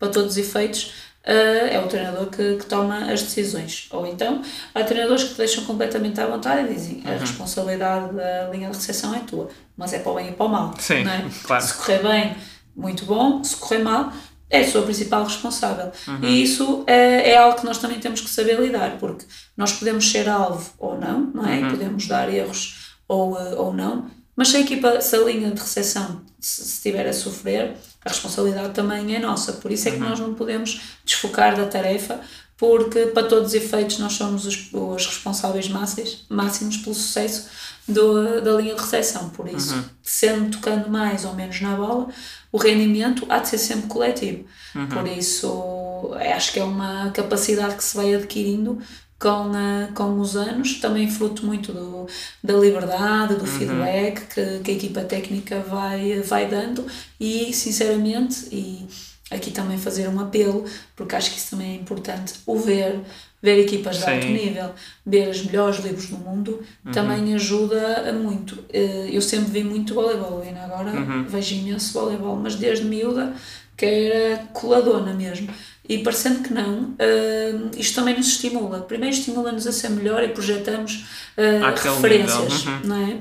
para 0.00 0.08
todos 0.08 0.32
os 0.32 0.36
efeitos 0.36 0.92
uh, 1.24 1.68
é 1.70 1.78
o 1.78 1.86
treinador 1.86 2.26
que, 2.26 2.56
que, 2.56 2.66
toma 2.66 3.12
as 3.12 3.22
decisões. 3.22 3.86
Ou 3.92 4.04
então 4.04 4.42
há 4.74 4.82
treinadores 4.82 5.22
que 5.22 5.30
te 5.30 5.36
deixam 5.36 5.64
completamente 5.64 6.20
à 6.20 6.26
vontade 6.26 6.68
e 6.68 6.74
dizem 6.74 7.02
uhum. 7.04 7.14
a 7.14 7.16
responsabilidade 7.18 8.16
da 8.16 8.48
linha 8.50 8.68
de 8.68 8.76
recepção 8.76 9.14
é 9.14 9.20
tua, 9.20 9.48
mas 9.76 9.92
é 9.92 10.00
para 10.00 10.10
o 10.10 10.14
bem 10.16 10.30
e 10.30 10.32
para 10.32 10.44
o 10.44 10.48
mal. 10.48 10.74
Sim, 10.76 11.06
é? 11.06 11.24
claro. 11.44 11.64
Se 11.64 11.74
correr 11.74 12.02
bem, 12.02 12.36
muito 12.74 13.04
bom, 13.04 13.44
se 13.44 13.54
correr 13.54 13.78
mal, 13.78 14.12
é 14.50 14.58
a 14.58 14.68
sua 14.68 14.82
principal 14.82 15.22
responsável. 15.22 15.92
Uhum. 16.08 16.24
E 16.24 16.42
isso 16.42 16.82
é, 16.88 17.30
é, 17.30 17.38
algo 17.38 17.60
que 17.60 17.64
nós 17.64 17.78
também 17.78 18.00
temos 18.00 18.20
que 18.20 18.28
saber 18.28 18.58
lidar, 18.58 18.98
porque 18.98 19.24
nós 19.56 19.72
podemos 19.72 20.10
ser 20.10 20.28
alvo 20.28 20.68
ou 20.78 20.98
não, 20.98 21.20
não 21.32 21.46
é? 21.46 21.60
Uhum. 21.60 21.70
Podemos 21.70 22.08
dar 22.08 22.28
erros 22.28 22.96
ou, 23.06 23.38
eh, 23.38 23.54
ou 23.54 23.72
não. 23.72 24.10
Mas 24.36 24.48
se 24.48 24.56
a 24.56 24.60
equipa, 24.60 25.00
se 25.00 25.14
a 25.16 25.20
linha 25.20 25.50
de 25.50 25.60
recepção 25.60 26.22
se 26.40 26.62
estiver 26.62 27.06
a 27.06 27.12
sofrer, 27.12 27.74
a 28.04 28.08
responsabilidade 28.10 28.74
também 28.74 29.14
é 29.14 29.18
nossa. 29.18 29.54
Por 29.54 29.72
isso 29.72 29.88
é 29.88 29.92
que 29.92 29.98
uhum. 29.98 30.08
nós 30.08 30.20
não 30.20 30.34
podemos 30.34 30.80
desfocar 31.04 31.56
da 31.56 31.66
tarefa, 31.66 32.20
porque 32.56 33.06
para 33.06 33.26
todos 33.26 33.48
os 33.48 33.54
efeitos 33.54 33.98
nós 33.98 34.12
somos 34.12 34.44
os, 34.44 34.68
os 34.72 35.06
responsáveis 35.06 35.68
máximos, 35.68 36.24
máximos 36.28 36.76
pelo 36.78 36.94
sucesso 36.94 37.48
do, 37.88 38.40
da 38.40 38.52
linha 38.52 38.74
de 38.74 38.80
recepção. 38.80 39.30
Por 39.30 39.48
isso, 39.48 39.74
uhum. 39.74 39.84
sendo 40.02 40.50
tocando 40.50 40.90
mais 40.90 41.24
ou 41.24 41.34
menos 41.34 41.60
na 41.60 41.76
bola, 41.76 42.08
o 42.54 42.56
rendimento 42.56 43.26
há 43.28 43.40
de 43.40 43.48
ser 43.48 43.58
sempre 43.58 43.88
coletivo. 43.88 44.44
Uhum. 44.76 44.86
Por 44.86 45.08
isso, 45.08 46.14
acho 46.36 46.52
que 46.52 46.60
é 46.60 46.62
uma 46.62 47.10
capacidade 47.10 47.74
que 47.74 47.82
se 47.82 47.96
vai 47.96 48.14
adquirindo 48.14 48.78
com, 49.18 49.48
uh, 49.48 49.92
com 49.92 50.20
os 50.20 50.36
anos, 50.36 50.74
também 50.74 51.10
fruto 51.10 51.44
muito 51.44 51.72
do, 51.72 52.06
da 52.44 52.54
liberdade, 52.54 53.34
do 53.34 53.40
uhum. 53.40 53.46
feedback 53.46 54.32
que, 54.32 54.60
que, 54.60 54.70
a 54.70 54.74
equipa 54.74 55.00
técnica 55.00 55.58
vai, 55.68 56.20
vai 56.20 56.46
dando 56.46 56.86
e, 57.18 57.52
sinceramente, 57.52 58.46
e 58.52 58.86
aqui 59.32 59.50
também 59.50 59.76
fazer 59.76 60.06
um 60.06 60.20
apelo, 60.20 60.64
porque 60.94 61.16
acho 61.16 61.32
que 61.32 61.38
isso 61.38 61.50
também 61.50 61.72
é 61.72 61.80
importante, 61.80 62.34
o 62.46 62.56
ver, 62.56 63.00
ver 63.44 63.58
equipas 63.58 63.98
de 63.98 64.04
alto 64.04 64.26
nível, 64.26 64.70
ver 65.04 65.28
os 65.28 65.44
melhores 65.44 65.84
livros 65.84 66.06
do 66.06 66.16
mundo, 66.16 66.62
uhum. 66.82 66.92
também 66.92 67.34
ajuda 67.34 68.10
muito. 68.14 68.64
Eh, 68.72 69.10
eu 69.12 69.20
sempre 69.20 69.50
vi 69.50 69.62
muito 69.62 69.92
voleibol, 69.92 70.40
ainda 70.40 70.62
agora 70.62 70.90
uhum. 70.90 71.24
vejo 71.24 71.54
imenso 71.56 71.92
voleibol, 71.92 72.36
mas 72.36 72.54
desde 72.54 72.86
miúda 72.86 73.34
que 73.76 73.84
era 73.84 74.44
coladona 74.54 75.12
mesmo. 75.12 75.48
E 75.86 75.98
parecendo 75.98 76.42
que 76.42 76.54
não, 76.54 76.92
uh, 76.92 77.70
isto 77.76 77.96
também 77.96 78.16
nos 78.16 78.28
estimula. 78.28 78.80
Primeiro 78.80 79.14
estimula-nos 79.14 79.66
a 79.66 79.72
ser 79.72 79.90
melhor 79.90 80.24
e 80.24 80.28
projetamos 80.28 81.04
uh, 81.36 81.74
referências, 81.76 82.64
uhum. 82.64 82.80
não 82.84 82.96
é? 82.96 83.18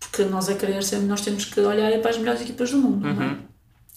Porque 0.00 0.24
nós 0.24 0.48
a 0.48 0.54
querer 0.54 0.80
nós 1.02 1.20
temos 1.20 1.44
que 1.44 1.60
olhar 1.60 1.96
para 2.00 2.10
as 2.10 2.18
melhores 2.18 2.40
equipas 2.40 2.72
do 2.72 2.78
mundo, 2.78 3.06
uhum. 3.06 3.14
não 3.14 3.22
é? 3.22 3.50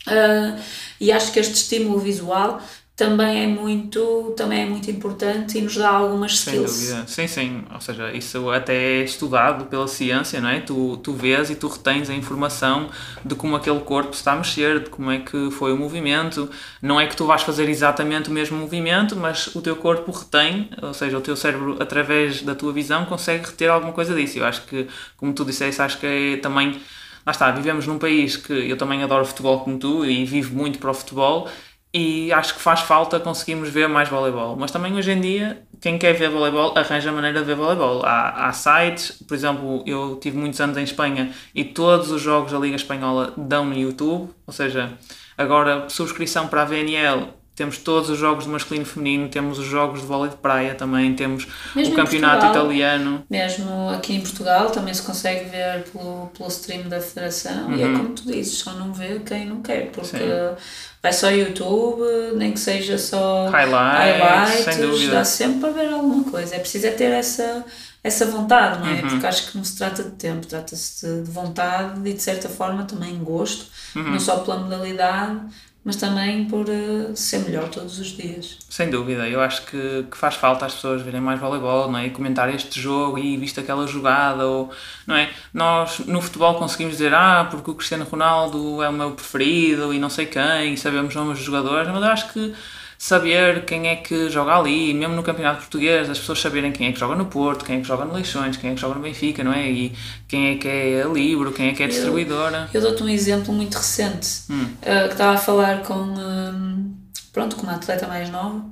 Uh, 0.06 0.62
e 1.00 1.12
acho 1.12 1.32
que 1.32 1.39
este 1.39 1.56
estímulo 1.56 1.98
visual 1.98 2.62
também 2.95 3.43
é 3.43 3.47
muito 3.47 4.33
também 4.38 4.62
é 4.62 4.65
muito 4.65 4.89
importante 4.91 5.57
e 5.57 5.62
nos 5.62 5.75
dá 5.75 5.89
algumas 5.89 6.33
skills. 6.33 6.71
Sem 6.71 6.89
dúvida. 6.89 7.07
Sim, 7.07 7.27
sim. 7.27 7.63
Ou 7.73 7.81
seja, 7.81 8.12
isso 8.13 8.51
até 8.51 8.75
é 8.75 9.03
estudado 9.03 9.65
pela 9.65 9.88
ciência, 9.88 10.39
não 10.39 10.50
é? 10.50 10.59
Tu, 10.59 10.97
tu 10.97 11.12
vês 11.12 11.50
e 11.50 11.55
tu 11.55 11.67
retens 11.67 12.09
a 12.09 12.13
informação 12.13 12.89
de 13.25 13.33
como 13.33 13.55
aquele 13.55 13.79
corpo 13.79 14.13
está 14.13 14.33
a 14.33 14.35
mexer, 14.35 14.83
de 14.83 14.89
como 14.91 15.09
é 15.09 15.19
que 15.19 15.50
foi 15.51 15.73
o 15.73 15.77
movimento. 15.77 16.50
Não 16.81 17.01
é 17.01 17.07
que 17.07 17.15
tu 17.15 17.25
vais 17.25 17.41
fazer 17.41 17.67
exatamente 17.67 18.29
o 18.29 18.31
mesmo 18.31 18.57
movimento, 18.57 19.15
mas 19.15 19.47
o 19.55 19.62
teu 19.62 19.75
corpo 19.75 20.12
retém, 20.12 20.69
ou 20.79 20.93
seja, 20.93 21.17
o 21.17 21.21
teu 21.21 21.35
cérebro, 21.35 21.77
através 21.81 22.43
da 22.43 22.53
tua 22.53 22.71
visão, 22.71 23.05
consegue 23.05 23.47
reter 23.47 23.71
alguma 23.71 23.91
coisa 23.93 24.13
disso. 24.13 24.38
Eu 24.38 24.45
acho 24.45 24.62
que, 24.65 24.88
como 25.17 25.33
tu 25.33 25.43
disseste, 25.43 25.81
acho 25.81 25.97
que 25.97 26.05
é 26.05 26.38
também. 26.38 26.79
Lá 27.25 27.31
está, 27.31 27.50
vivemos 27.51 27.88
num 27.88 27.97
país 27.97 28.35
que 28.35 28.51
eu 28.51 28.77
também 28.77 29.01
adoro 29.01 29.25
futebol 29.25 29.62
como 29.62 29.79
tu 29.79 30.05
e 30.05 30.25
vivo 30.25 30.53
muito 30.53 30.77
para 30.77 30.91
o 30.91 30.93
futebol 30.93 31.50
e 31.93 32.33
acho 32.33 32.55
que 32.55 32.62
faz 32.62 32.81
falta 32.81 33.19
conseguirmos 33.19 33.69
ver 33.69 33.88
mais 33.88 34.09
voleibol. 34.09 34.55
Mas 34.55 34.71
também 34.71 34.95
hoje 34.95 35.12
em 35.12 35.21
dia, 35.21 35.63
quem 35.79 35.97
quer 35.97 36.13
ver 36.13 36.29
voleibol 36.29 36.73
arranja 36.75 37.09
a 37.09 37.13
maneira 37.13 37.39
de 37.39 37.45
ver 37.45 37.55
voleibol. 37.55 38.03
Há, 38.03 38.47
há 38.47 38.53
sites, 38.53 39.21
por 39.27 39.35
exemplo, 39.35 39.83
eu 39.85 40.17
tive 40.19 40.38
muitos 40.38 40.59
anos 40.59 40.75
em 40.77 40.83
Espanha 40.83 41.31
e 41.53 41.63
todos 41.63 42.09
os 42.09 42.21
jogos 42.21 42.51
da 42.51 42.57
Liga 42.57 42.75
Espanhola 42.75 43.33
dão 43.38 43.65
no 43.65 43.77
YouTube, 43.77 44.31
ou 44.47 44.53
seja, 44.53 44.97
agora 45.38 45.88
subscrição 45.88 46.47
para 46.47 46.63
a 46.63 46.65
VNL 46.65 47.27
temos 47.55 47.77
todos 47.77 48.10
os 48.10 48.17
jogos 48.17 48.45
de 48.45 48.50
masculino 48.50 48.83
e 48.83 48.89
feminino, 48.89 49.29
temos 49.29 49.60
os 49.60 49.65
jogos 49.65 50.01
de 50.01 50.07
vôlei 50.07 50.31
de 50.31 50.38
praia 50.38 50.74
também, 50.74 51.13
temos 51.13 51.48
mesmo 51.75 51.93
o 51.93 51.95
campeonato 51.95 52.41
Portugal, 52.41 52.65
italiano. 52.65 53.24
Mesmo 53.29 53.89
aqui 53.89 54.15
em 54.15 54.22
Portugal 54.22 54.72
também 54.72 54.93
se 54.93 55.03
consegue 55.03 55.50
ver 55.50 55.83
pelo, 55.83 56.31
pelo 56.36 56.50
stream 56.50 56.89
da 56.89 57.00
federação 57.00 57.67
uhum. 57.67 57.75
e 57.75 57.81
é 57.83 57.86
uhum. 57.86 57.98
como 57.98 58.10
tu 58.10 58.25
dizes, 58.25 58.57
só 58.57 58.74
não 58.74 58.91
vê 58.91 59.19
quem 59.19 59.45
não 59.45 59.62
quer, 59.62 59.91
porque 59.91 60.17
Sim. 60.17 60.55
vai 61.01 61.13
só 61.13 61.29
YouTube, 61.29 62.01
nem 62.36 62.53
que 62.53 62.60
seja 62.60 62.98
só 62.98 63.50
highlights, 63.50 64.65
highlights 64.65 65.10
dá 65.10 65.24
sempre 65.24 65.60
para 65.60 65.69
ver 65.74 65.93
alguma 65.93 66.24
coisa. 66.24 66.55
É 66.55 66.60
preciso 66.60 66.88
é 66.88 66.91
ter 66.91 67.12
essa, 67.12 67.63
essa 68.03 68.25
vontade, 68.25 68.79
não 68.79 68.88
é? 68.88 69.01
Uhum. 69.01 69.10
Porque 69.10 69.27
acho 69.27 69.51
que 69.51 69.57
não 69.57 69.63
se 69.63 69.77
trata 69.77 70.03
de 70.03 70.12
tempo, 70.12 70.48
trata-se 70.48 71.05
de, 71.05 71.22
de, 71.22 71.29
vontade 71.29 72.01
e 72.03 72.13
de 72.13 72.22
certa 72.22 72.50
forma 72.50 72.83
também 72.86 73.15
gosto, 73.19 73.67
uhum. 73.95 74.13
não 74.13 74.19
só 74.19 74.39
pela 74.39 74.57
modalidade 74.57 75.39
mas 75.84 75.98
também 75.98 76.46
por 76.46 76.66
uh, 76.70 77.16
ser 77.16 77.40
melhor 77.40 77.68
todos 77.70 78.00
os 78.00 78.08
dias. 78.16 78.58
Sem 78.70 78.90
dúvida, 78.90 79.28
eu 79.28 79.42
acho 79.42 79.66
que, 79.66 80.06
que 80.10 80.18
faz 80.18 80.36
falta 80.36 80.66
as 80.66 80.75
pessoas 80.75 81.02
verem 81.02 81.20
mais 81.20 81.40
voleibol, 81.40 81.92
não 81.92 82.00
é? 82.00 82.08
E 82.08 82.10
comentar 82.10 82.54
este 82.54 82.80
jogo 82.80 83.20
e 83.20 83.36
visto 83.36 83.60
aquela 83.60 83.86
jogada, 83.86 84.46
ou, 84.46 84.72
não 85.06 85.16
é? 85.16 85.30
Nós 85.54 86.00
no 86.00 86.22
futebol 86.22 86.56
conseguimos 86.56 86.94
dizer, 86.94 87.13
ah, 87.13 87.48
porque 87.52 87.70
o 87.70 87.75
Cristiano 87.75 88.06
Ronaldo 88.06 88.82
é 88.82 88.88
o 88.88 88.94
meu 88.94 89.12
preferido 89.12 89.94
e 89.94 90.00
não 90.00 90.10
sei 90.10 90.25
quem, 90.25 90.74
e 90.74 90.78
sabemos 90.78 91.13
nomes 91.13 91.38
dos 91.38 91.46
jogadores, 91.46 91.90
mas 91.90 92.02
eu 92.02 92.10
acho 92.10 92.32
que 92.32 92.54
saber 93.03 93.65
quem 93.65 93.89
é 93.89 93.98
que 93.98 94.29
joga 94.29 94.55
ali, 94.55 94.93
mesmo 94.93 95.13
no 95.13 95.24
campeonato 95.24 95.60
português, 95.60 96.10
as 96.10 96.17
pessoas 96.19 96.39
saberem 96.39 96.72
quem 96.72 96.88
é 96.88 96.93
que 96.93 97.00
joga 97.01 97.17
no 97.17 97.25
Porto, 97.25 97.65
quem 97.65 97.75
é 97.75 97.81
que 97.81 97.86
joga 97.86 98.05
no 98.05 98.13
Leixões, 98.13 98.55
quem 98.55 98.72
é 98.72 98.75
que 98.75 98.79
joga 98.79 98.95
no 98.95 99.01
Benfica, 99.01 99.43
não 99.43 99.51
é? 99.51 99.69
E 99.69 99.93
quem 100.25 100.51
é 100.51 100.55
que 100.55 100.69
é 100.69 101.03
a 101.03 101.07
Libro, 101.10 101.51
quem 101.51 101.67
é 101.67 101.74
que 101.74 101.83
é 101.83 101.86
a 101.86 101.89
distribuidora. 101.89 102.69
Eu, 102.74 102.79
eu 102.79 102.88
dou-te 102.88 103.03
um 103.03 103.10
exemplo 103.10 103.53
muito 103.53 103.75
recente, 103.75 104.43
hum. 104.50 104.63
uh, 104.63 105.07
que 105.07 105.12
estava 105.12 105.33
a 105.33 105.38
falar 105.38 105.81
com, 105.81 105.95
um, 105.95 106.95
pronto, 107.33 107.57
com 107.57 107.63
uma 107.63 107.75
atleta 107.75 108.07
mais 108.07 108.29
nova, 108.29 108.63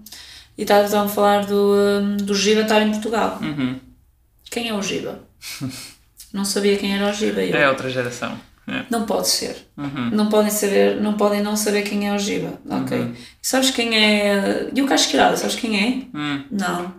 e 0.58 0.62
estava 0.62 1.04
a 1.04 1.10
falar 1.10 1.46
do, 1.46 1.74
um, 1.76 2.16
do 2.16 2.34
Giba 2.34 2.62
estar 2.62 2.82
em 2.82 2.92
Portugal. 2.92 3.38
Uhum. 3.42 3.82
Quem 4.50 4.70
é 4.70 4.74
o 4.74 4.82
Giba? 4.82 5.20
não 6.32 6.46
sabia 6.46 6.78
quem 6.78 6.96
era 6.96 7.10
o 7.10 7.14
Giba. 7.14 7.42
Eu. 7.42 7.58
É 7.58 7.68
outra 7.68 7.90
geração. 7.90 8.40
É. 8.68 8.86
Não 8.90 9.06
pode 9.06 9.28
ser. 9.28 9.68
Uhum. 9.78 10.10
Não 10.12 10.30
podem 10.30 10.52
saber, 10.52 11.02
não 11.02 11.14
podem 11.14 11.42
não 11.42 11.56
saber 11.56 11.82
quem 11.82 12.08
é 12.08 12.14
o 12.14 12.20
Giba. 12.20 12.60
Ok. 12.70 12.98
Uhum. 12.98 13.14
Sabes 13.42 13.72
quem 13.72 13.96
é. 13.96 14.70
E 14.74 14.82
o 14.82 14.88
Casqueirada, 14.88 15.36
sabes 15.36 15.56
quem 15.56 15.80
é? 15.80 16.18
Uhum. 16.18 16.46
Não. 16.52 16.94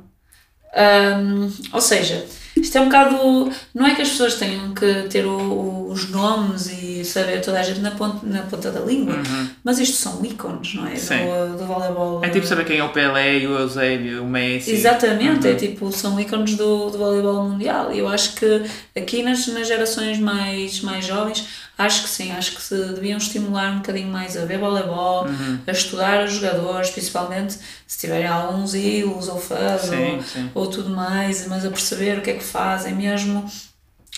Um, 0.75 1.53
ou 1.73 1.81
seja, 1.81 2.25
isto 2.63 2.79
é 2.79 2.81
um 2.81 2.85
bocado. 2.85 3.51
Não 3.75 3.87
é 3.87 3.95
que 3.95 4.03
as 4.03 4.11
pessoas 4.11 4.35
tenham 4.35 4.73
que 4.73 5.09
ter 5.11 5.27
o, 5.27 5.89
os 5.91 6.09
nomes 6.11 6.67
e 6.69 7.05
saber 7.05 7.41
toda 7.41 7.59
a 7.59 7.63
gente 7.63 7.81
na 7.81 7.91
ponta, 7.91 8.25
na 8.25 8.43
ponta 8.43 8.71
da 8.71 8.81
língua, 8.81 9.17
uhum. 9.17 9.49
mas 9.65 9.81
isto 9.81 9.97
são 9.97 10.25
ícones, 10.25 10.75
não 10.75 10.87
é? 10.87 10.95
Sim. 10.95 11.27
Do, 11.27 11.59
do 11.59 11.67
voleibol. 11.67 12.25
É 12.25 12.29
tipo 12.29 12.47
saber 12.47 12.65
quem 12.65 12.79
é 12.79 12.85
o 12.85 12.91
Pelé, 12.91 13.39
o 13.39 13.59
Eusébio, 13.59 14.23
o 14.23 14.27
Messi. 14.29 14.71
Exatamente, 14.71 15.47
é 15.47 15.51
uhum. 15.51 15.57
é 15.57 15.59
tipo, 15.59 15.93
são 15.93 16.21
ícones 16.21 16.55
do, 16.55 16.91
do 16.91 16.99
voleibol 16.99 17.49
mundial. 17.49 17.93
E 17.93 17.99
eu 17.99 18.09
acho 18.09 18.37
que 18.37 18.63
aqui 18.97 19.25
nas, 19.25 19.47
nas 19.49 19.67
gerações 19.67 20.19
mais, 20.21 20.81
mais 20.83 21.05
jovens 21.05 21.45
Acho 21.83 22.03
que 22.03 22.09
sim, 22.09 22.33
acho 22.33 22.55
que 22.55 22.63
se 22.63 22.75
deviam 22.75 23.19
estimular 23.19 23.73
um 23.73 23.77
bocadinho 23.79 24.09
mais 24.09 24.37
a 24.37 24.45
ver 24.45 24.59
voleibol, 24.59 25.27
uhum. 25.27 25.59
a 25.67 25.71
estudar 25.71 26.25
os 26.25 26.35
jogadores, 26.35 26.91
principalmente 26.91 27.59
se 27.87 27.99
tiverem 27.99 28.27
alguns 28.27 28.75
ídolos 28.75 29.29
ou 29.29 29.41
fãs 29.41 29.91
ou, 29.91 30.63
ou 30.63 30.67
tudo 30.69 30.91
mais, 30.91 31.47
mas 31.49 31.65
a 31.65 31.71
perceber 31.71 32.19
o 32.19 32.23
que 32.23 32.31
é 32.31 32.35
que 32.35 32.45
fazem 32.45 32.95
mesmo 32.95 33.51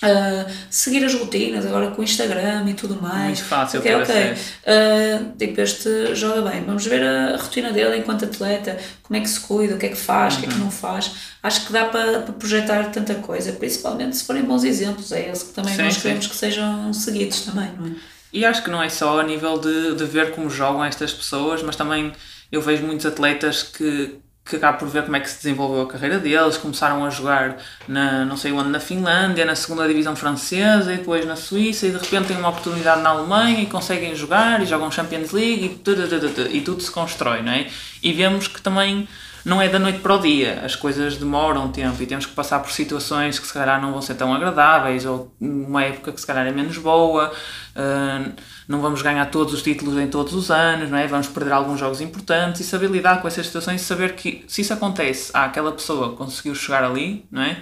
Uh, 0.03 0.51
seguir 0.69 1.05
as 1.05 1.15
rotinas 1.15 1.65
agora 1.65 1.91
com 1.93 2.03
o 2.03 2.05
Instagram 2.05 2.69
e 2.69 2.75
tudo 2.75 3.01
mais. 3.01 3.27
Muito 3.27 3.45
fácil 3.45 3.81
okay, 3.81 3.95
ok. 3.95 4.15
Uh, 4.33 5.37
tipo, 5.39 5.61
este 5.61 6.15
joga 6.15 6.51
bem. 6.51 6.65
Vamos 6.65 6.85
ver 6.85 7.03
a, 7.03 7.35
a, 7.35 7.37
rotina 7.37 7.73
dele 7.73 7.99
enquanto 7.99 8.25
atleta, 8.25 8.77
como 9.03 9.17
é 9.17 9.21
que 9.21 9.29
se 9.29 9.41
cuida, 9.41 9.77
o 9.77 9.79
que 9.79 9.87
é 9.87 9.89
que 9.91 9.97
faz, 9.97 10.35
uhum. 10.35 10.41
o 10.41 10.43
que 10.43 10.49
é 10.49 10.53
que 10.53 10.59
uhum. 10.59 10.65
não 10.65 10.71
faz. 10.71 11.13
Acho 11.43 11.67
que 11.67 11.73
dá 11.73 11.85
para, 11.85 12.21
para 12.21 12.35
projetar 12.35 12.91
tanta 12.91 13.15
coisa, 13.15 13.53
principalmente 13.53 14.17
se 14.17 14.25
forem 14.25 14.43
bons 14.43 14.65
exemplos. 14.65 15.13
É 15.13 15.27
eles 15.27 15.45
que 15.45 15.53
também 15.53 15.75
sim, 15.75 15.83
nós 15.83 15.97
queremos 15.97 16.25
sim. 16.25 16.31
que 16.31 16.37
sejam 16.37 16.93
seguidos 16.93 17.43
também, 17.43 17.71
não 17.79 17.87
é? 17.87 17.91
E 18.33 18.45
acho 18.45 18.65
que 18.65 18.71
não 18.71 18.83
é 18.83 18.89
só 18.89 19.21
a 19.21 19.23
nível 19.23 19.59
de, 19.59 19.95
de 19.95 20.05
ver 20.05 20.33
como 20.33 20.51
jogam 20.51 20.85
estas 20.85 21.13
pessoas, 21.13 21.63
mas 21.63 21.77
também 21.77 22.13
eu 22.51 22.61
vejo 22.61 22.85
muitos 22.85 23.07
atletas 23.07 23.63
que, 23.63 24.19
que 24.45 24.57
acabo 24.57 24.79
por 24.79 24.89
ver 24.89 25.05
como 25.05 25.17
é 25.17 25.21
que 25.21 25.31
se 25.31 25.37
desenvolveu 25.37 25.83
a 25.83 25.89
carreira 25.89 26.19
deles, 26.19 26.59
começaram 26.59 27.05
a 27.05 27.09
jogar 27.09 27.57
na, 27.89 28.27
não 28.27 28.37
sei 28.37 28.53
onde, 28.53 28.69
na 28.69 28.79
Finlândia, 28.79 29.45
na 29.45 29.57
segunda 29.57 29.89
divisão 29.89 30.15
francesa 30.15 30.93
e 30.93 30.99
depois 30.99 31.25
na 31.25 31.35
Suíça 31.35 31.87
e 31.87 31.91
de 31.91 31.97
repente 31.97 32.29
têm 32.29 32.37
uma 32.37 32.51
oportunidade 32.51 33.01
na 33.01 33.11
Alemanha 33.11 33.63
e 33.63 33.67
conseguem 33.67 34.15
jogar 34.15 34.63
e 34.63 34.67
jogam 34.67 34.91
Champions 34.91 35.33
League 35.33 35.81
e 35.87 36.57
e 36.57 36.61
tudo 36.61 36.83
se 36.83 36.91
constrói, 36.91 37.43
não 37.43 37.53
é? 37.53 37.69
E 38.03 38.13
vemos 38.13 38.47
que 38.47 38.61
também 38.61 39.09
não 39.45 39.61
é 39.61 39.69
da 39.69 39.79
noite 39.79 39.99
para 39.99 40.15
o 40.15 40.19
dia, 40.19 40.63
as 40.65 40.75
coisas 40.75 41.17
demoram 41.17 41.71
tempo 41.71 42.03
e 42.03 42.07
temos 42.07 42.25
que 42.25 42.33
passar 42.33 42.61
por 42.61 42.71
situações 42.71 43.39
que 43.39 43.47
se 43.47 43.53
calhar 43.53 43.81
não 43.81 43.93
vão 43.93 44.01
ser 44.01 44.15
tão 44.15 44.33
agradáveis 44.33 45.05
ou 45.05 45.35
uma 45.39 45.85
época 45.85 46.13
que 46.13 46.21
se 46.21 46.27
calhar 46.27 46.47
é 46.47 46.51
menos 46.51 46.79
boa, 46.79 47.31
uh, 47.31 48.33
não 48.67 48.81
vamos 48.81 49.03
ganhar 49.03 49.27
todos 49.27 49.53
os 49.53 49.63
títulos 49.63 49.99
em 49.99 50.09
todos 50.09 50.33
os 50.33 50.51
anos, 50.51 50.89
não 50.89 50.97
é? 50.97 51.07
vamos 51.07 51.29
perder 51.29 51.53
alguns 51.53 51.79
jogos 51.79 52.01
importantes 52.01 52.63
e 52.63 52.65
saber 52.65 52.91
lidar 52.91 53.21
com 53.21 53.29
essas 53.29 53.47
situações 53.47 53.83
e 53.83 53.85
saber 53.85 54.15
que 54.15 54.45
se 54.49 54.63
isso 54.63 54.73
acontece, 54.73 55.31
ah, 55.35 55.45
aquela 55.45 55.73
pessoa 55.73 56.17
conseguiu 56.17 56.55
chegar 56.55 56.83
ali, 56.83 57.27
não 57.31 57.43
é? 57.43 57.59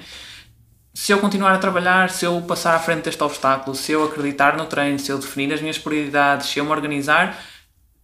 se 0.94 1.10
eu 1.10 1.18
continuar 1.18 1.54
a 1.54 1.58
trabalhar, 1.58 2.10
se 2.10 2.24
eu 2.24 2.40
passar 2.42 2.74
à 2.74 2.78
frente 2.78 3.04
deste 3.04 3.22
obstáculo, 3.22 3.74
se 3.74 3.92
eu 3.92 4.04
acreditar 4.04 4.56
no 4.56 4.66
treino, 4.66 4.98
se 4.98 5.10
eu 5.10 5.18
definir 5.18 5.52
as 5.52 5.60
minhas 5.60 5.78
prioridades, 5.78 6.48
se 6.48 6.58
eu 6.58 6.64
me 6.64 6.70
organizar, 6.70 7.36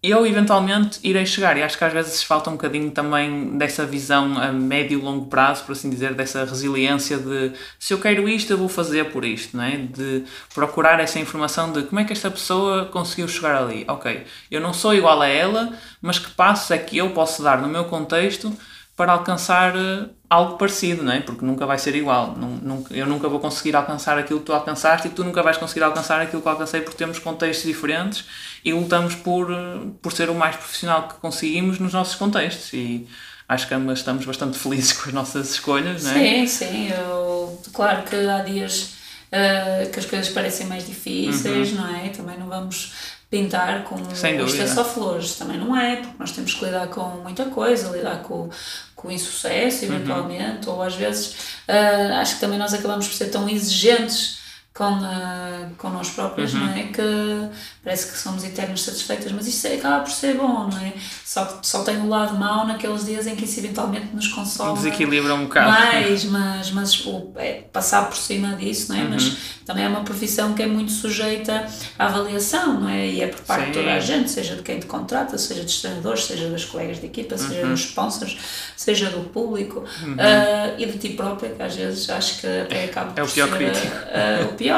eu 0.01 0.25
eventualmente 0.25 0.97
irei 1.03 1.25
chegar 1.25 1.57
e 1.57 1.63
acho 1.63 1.77
que 1.77 1.83
às 1.83 1.91
vezes 1.91 2.23
falta 2.23 2.49
um 2.49 2.53
bocadinho 2.53 2.89
também 2.89 3.57
dessa 3.57 3.85
visão 3.85 4.37
a 4.37 4.51
médio 4.51 4.97
e 4.97 5.01
longo 5.01 5.25
prazo, 5.25 5.65
por 5.65 5.73
assim 5.73 5.89
dizer, 5.89 6.13
dessa 6.13 6.45
resiliência 6.45 7.17
de 7.17 7.51
se 7.77 7.93
eu 7.93 7.99
quero 7.99 8.27
isto, 8.29 8.51
eu 8.51 8.57
vou 8.57 8.69
fazer 8.69 9.11
por 9.11 9.25
isto, 9.25 9.57
não 9.57 9.63
é? 9.63 9.77
de 9.77 10.23
procurar 10.53 10.99
essa 11.01 11.19
informação 11.19 11.73
de 11.73 11.83
como 11.83 11.99
é 11.99 12.05
que 12.05 12.13
esta 12.13 12.31
pessoa 12.31 12.85
conseguiu 12.85 13.27
chegar 13.27 13.61
ali. 13.61 13.83
Ok, 13.89 14.23
eu 14.49 14.61
não 14.61 14.73
sou 14.73 14.93
igual 14.95 15.21
a 15.21 15.27
ela, 15.27 15.73
mas 16.01 16.17
que 16.17 16.31
passos 16.31 16.71
é 16.71 16.77
que 16.77 16.97
eu 16.97 17.09
posso 17.09 17.43
dar 17.43 17.61
no 17.61 17.67
meu 17.67 17.85
contexto 17.85 18.55
para 18.99 19.13
alcançar 19.13 19.77
eh, 19.77 20.09
algo 20.29 20.57
parecido, 20.57 21.03
não 21.03 21.13
é? 21.13 21.21
Porque 21.21 21.45
nunca 21.45 21.65
vai 21.65 21.79
ser 21.79 21.95
igual. 21.95 22.35
Nunca, 22.35 22.93
eu 22.93 23.07
nunca 23.07 23.29
vou 23.29 23.39
conseguir 23.39 23.73
alcançar 23.73 24.17
aquilo 24.17 24.41
que 24.41 24.47
tu 24.47 24.51
alcançaste 24.51 25.07
e 25.07 25.11
tu 25.11 25.23
nunca 25.23 25.41
vais 25.41 25.55
conseguir 25.55 25.83
alcançar 25.83 26.19
aquilo 26.19 26.41
que 26.41 26.47
eu 26.49 26.51
alcancei 26.51 26.81
porque 26.81 26.97
temos 26.97 27.17
contextos 27.17 27.65
diferentes 27.65 28.25
e 28.65 28.73
lutamos 28.73 29.15
por, 29.15 29.53
eh, 29.53 29.87
por 30.01 30.11
ser 30.11 30.29
o 30.29 30.35
mais 30.35 30.57
profissional 30.57 31.07
que 31.07 31.13
conseguimos 31.13 31.79
nos 31.79 31.93
nossos 31.93 32.15
contextos. 32.15 32.73
E 32.73 33.07
acho 33.47 33.69
que 33.69 33.73
ambas 33.73 33.99
estamos 33.99 34.25
bastante 34.25 34.59
felizes 34.59 34.91
com 34.91 35.07
as 35.07 35.15
nossas 35.15 35.51
escolhas, 35.51 36.03
não 36.03 36.11
é? 36.11 36.45
Sim, 36.45 36.47
sim. 36.47 36.91
Eu, 36.91 37.57
claro 37.71 38.03
que 38.03 38.17
há 38.17 38.39
dias 38.39 38.95
uh, 39.31 39.89
que 39.89 39.97
as 39.97 40.05
coisas 40.05 40.27
parecem 40.27 40.67
mais 40.67 40.85
difíceis, 40.85 41.71
uhum. 41.71 41.77
não 41.77 41.95
é? 41.95 42.09
Também 42.09 42.37
não 42.37 42.49
vamos 42.49 42.91
pintar 43.29 43.83
com 43.83 43.95
isto 44.11 44.61
é 44.61 44.67
só 44.67 44.83
flores, 44.83 45.35
também 45.35 45.57
não 45.57 45.77
é, 45.77 45.97
porque 45.97 46.15
nós 46.17 46.31
temos 46.31 46.53
que 46.53 46.65
lidar 46.65 46.87
com 46.87 47.03
muita 47.21 47.45
coisa, 47.45 47.95
lidar 47.95 48.23
com, 48.23 48.49
com 48.95 49.07
o 49.07 49.11
insucesso 49.11 49.85
uhum. 49.85 49.93
eventualmente, 49.93 50.67
uhum. 50.67 50.75
ou 50.75 50.81
às 50.81 50.95
vezes 50.95 51.35
uh, 51.67 52.13
acho 52.19 52.35
que 52.35 52.41
também 52.41 52.57
nós 52.57 52.73
acabamos 52.73 53.07
por 53.07 53.13
ser 53.13 53.27
tão 53.27 53.47
exigentes 53.47 54.38
com, 54.79 54.93
uh, 54.93 55.75
com 55.77 55.89
nós 55.89 56.09
próprios, 56.11 56.53
uhum. 56.53 56.61
não 56.61 56.73
é? 56.73 56.83
Que 56.83 57.49
parece 57.83 58.13
que 58.13 58.17
somos 58.17 58.45
eternas 58.45 58.81
satisfeitas, 58.81 59.29
mas 59.33 59.45
isto 59.45 59.67
é, 59.67 59.75
acaba 59.75 60.05
por 60.05 60.11
ser 60.11 60.35
bom, 60.35 60.69
não 60.69 60.77
é? 60.79 60.93
Só 61.25 61.43
que 61.43 61.67
só 61.67 61.83
tem 61.83 61.97
o 61.97 62.07
lado 62.07 62.37
mau 62.37 62.65
naqueles 62.65 63.05
dias 63.05 63.27
em 63.27 63.35
que 63.35 63.43
isso 63.43 63.59
eventualmente 63.59 64.15
nos 64.15 64.29
consome. 64.29 64.75
Desequilibra 64.75 65.35
um 65.35 65.43
bocado. 65.43 65.69
Mais, 65.69 66.23
mas, 66.23 66.71
mas 66.71 67.05
o, 67.05 67.33
é, 67.35 67.63
passar 67.73 68.07
por 68.07 68.15
cima 68.15 68.55
disso, 68.55 68.93
não 68.93 68.99
é? 68.99 69.03
Uhum. 69.03 69.09
Mas 69.09 69.37
também 69.65 69.83
é 69.83 69.89
uma 69.89 70.01
profissão 70.05 70.53
que 70.53 70.63
é 70.63 70.65
muito 70.65 70.93
sujeita 70.93 71.67
à 71.97 72.05
avaliação, 72.05 72.79
não 72.79 72.89
é? 72.89 73.05
E 73.05 73.21
é 73.21 73.27
por 73.27 73.41
parte 73.41 73.65
Sim. 73.65 73.71
de 73.71 73.77
toda 73.79 73.93
a 73.93 73.99
gente, 73.99 74.31
seja 74.31 74.55
de 74.55 74.61
quem 74.61 74.79
te 74.79 74.85
contrata, 74.85 75.37
seja 75.37 75.61
dos 75.61 75.81
treinadores, 75.81 76.23
seja 76.23 76.49
das 76.49 76.63
colegas 76.63 77.01
de 77.01 77.05
equipa, 77.05 77.37
seja 77.37 77.63
uhum. 77.63 77.71
dos 77.71 77.81
sponsors, 77.81 78.37
seja 78.77 79.09
do 79.09 79.29
público 79.29 79.81
uh, 79.81 80.75
e 80.77 80.85
de 80.85 80.97
ti 80.97 81.09
própria, 81.09 81.49
que 81.49 81.61
às 81.61 81.75
vezes 81.75 82.09
acho 82.09 82.39
que 82.39 82.47
até 82.47 82.85
acaba 82.85 83.11
é 83.17 83.21
por 83.21 83.29
ser 83.29 83.43
uh, 83.43 84.45
o 84.45 84.53
pior. 84.55 84.68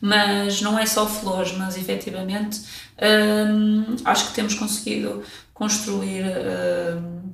Mas 0.00 0.60
não 0.60 0.78
é 0.78 0.86
só 0.86 1.06
flores, 1.06 1.52
mas 1.52 1.76
efetivamente 1.76 2.60
uh, 2.98 3.96
acho 4.04 4.28
que 4.28 4.34
temos 4.34 4.54
conseguido 4.54 5.22
construir 5.52 6.24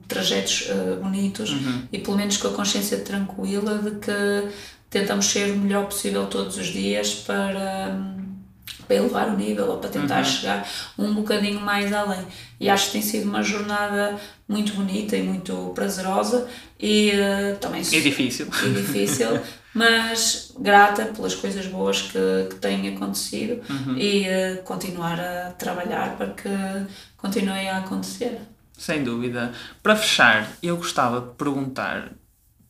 trajetos 0.07 0.69
bonitos 1.01 1.53
uhum. 1.53 1.85
e 1.91 1.99
pelo 1.99 2.19
menos 2.19 2.37
com 2.37 2.49
a 2.49 2.53
consciência 2.53 2.99
tranquila 2.99 3.79
de 3.79 3.93
que 3.93 4.49
tentamos 4.91 5.25
ser 5.25 5.53
o 5.53 5.57
melhor 5.57 5.87
possível 5.87 6.27
todos 6.27 6.59
os 6.59 6.67
dias 6.67 7.15
para 7.15 7.97
para 8.91 8.97
elevar 8.97 9.29
o 9.29 9.37
nível 9.37 9.71
ou 9.71 9.79
para 9.79 9.89
tentar 9.89 10.19
uhum. 10.19 10.25
chegar 10.25 10.69
um 10.99 11.15
bocadinho 11.15 11.61
mais 11.61 11.93
além. 11.93 12.27
E 12.59 12.69
acho 12.69 12.87
que 12.87 12.93
tem 12.93 13.03
sido 13.03 13.29
uma 13.29 13.41
jornada 13.41 14.19
muito 14.49 14.73
bonita 14.73 15.17
e 15.17 15.23
muito 15.23 15.71
prazerosa 15.77 16.49
e 16.79 17.13
uh, 17.13 17.57
também 17.59 17.83
e 17.83 18.01
difícil. 18.01 18.49
E 18.67 18.71
difícil, 18.71 19.29
mas 19.75 20.53
grata 20.59 21.07
pelas 21.07 21.35
coisas 21.35 21.67
boas 21.67 22.03
que, 22.03 22.19
que 22.51 22.57
têm 22.57 22.95
acontecido 22.95 23.63
uhum. 23.71 23.97
e 23.97 24.27
uh, 24.27 24.63
continuar 24.63 25.21
a 25.21 25.51
trabalhar 25.53 26.17
para 26.17 26.31
que 26.31 26.49
continuem 27.17 27.69
a 27.69 27.79
acontecer. 27.79 28.41
Sem 28.77 29.05
dúvida. 29.05 29.53
Para 29.83 29.95
fechar, 29.95 30.49
eu 30.63 30.77
gostava 30.77 31.21
de 31.21 31.35
perguntar 31.37 32.13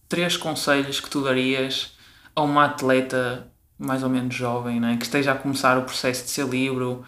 três 0.08 0.36
conselhos 0.36 1.00
que 1.00 1.08
tu 1.08 1.22
darias 1.22 1.96
a 2.34 2.42
uma 2.42 2.66
atleta 2.66 3.46
mais 3.78 4.02
ou 4.02 4.10
menos 4.10 4.34
jovem, 4.34 4.78
né? 4.78 4.96
que 4.98 5.04
esteja 5.04 5.32
a 5.32 5.36
começar 5.36 5.78
o 5.78 5.82
processo 5.82 6.24
de 6.24 6.30
ser 6.30 6.46
livre, 6.46 6.98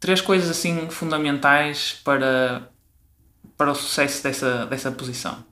três 0.00 0.20
coisas 0.20 0.50
assim 0.50 0.90
fundamentais 0.90 2.00
para, 2.02 2.68
para 3.56 3.70
o 3.70 3.74
sucesso 3.74 4.22
dessa, 4.22 4.66
dessa 4.66 4.90
posição. 4.90 5.44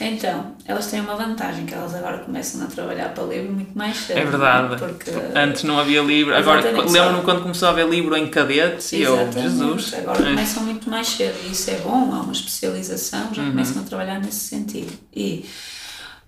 Então, 0.00 0.56
elas 0.64 0.90
têm 0.90 1.00
uma 1.00 1.14
vantagem, 1.14 1.66
que 1.66 1.74
elas 1.74 1.94
agora 1.94 2.18
começam 2.18 2.64
a 2.64 2.66
trabalhar 2.66 3.10
para 3.10 3.24
livro 3.24 3.52
muito 3.52 3.76
mais 3.76 3.96
cedo. 3.96 4.18
É 4.18 4.24
verdade. 4.24 4.76
Porque... 4.76 5.10
Antes 5.34 5.62
não 5.62 5.78
havia 5.78 6.02
livro. 6.02 6.34
Agora, 6.34 6.60
lembro-me 6.60 7.22
quando 7.22 7.42
começou 7.42 7.68
a 7.68 7.70
haver 7.70 7.88
livro 7.88 8.16
em 8.16 8.28
cadetes 8.28 8.92
e 8.92 9.02
eu, 9.02 9.30
Jesus. 9.32 9.94
Agora 9.94 10.22
é. 10.22 10.30
começam 10.30 10.62
muito 10.64 10.90
mais 10.90 11.08
cedo 11.08 11.36
e 11.46 11.52
isso 11.52 11.70
é 11.70 11.76
bom, 11.76 12.12
há 12.12 12.20
uma 12.20 12.32
especialização, 12.32 13.32
já 13.32 13.42
uhum. 13.42 13.50
começam 13.50 13.82
a 13.82 13.84
trabalhar 13.84 14.18
nesse 14.20 14.40
sentido. 14.48 14.92
E 15.14 15.44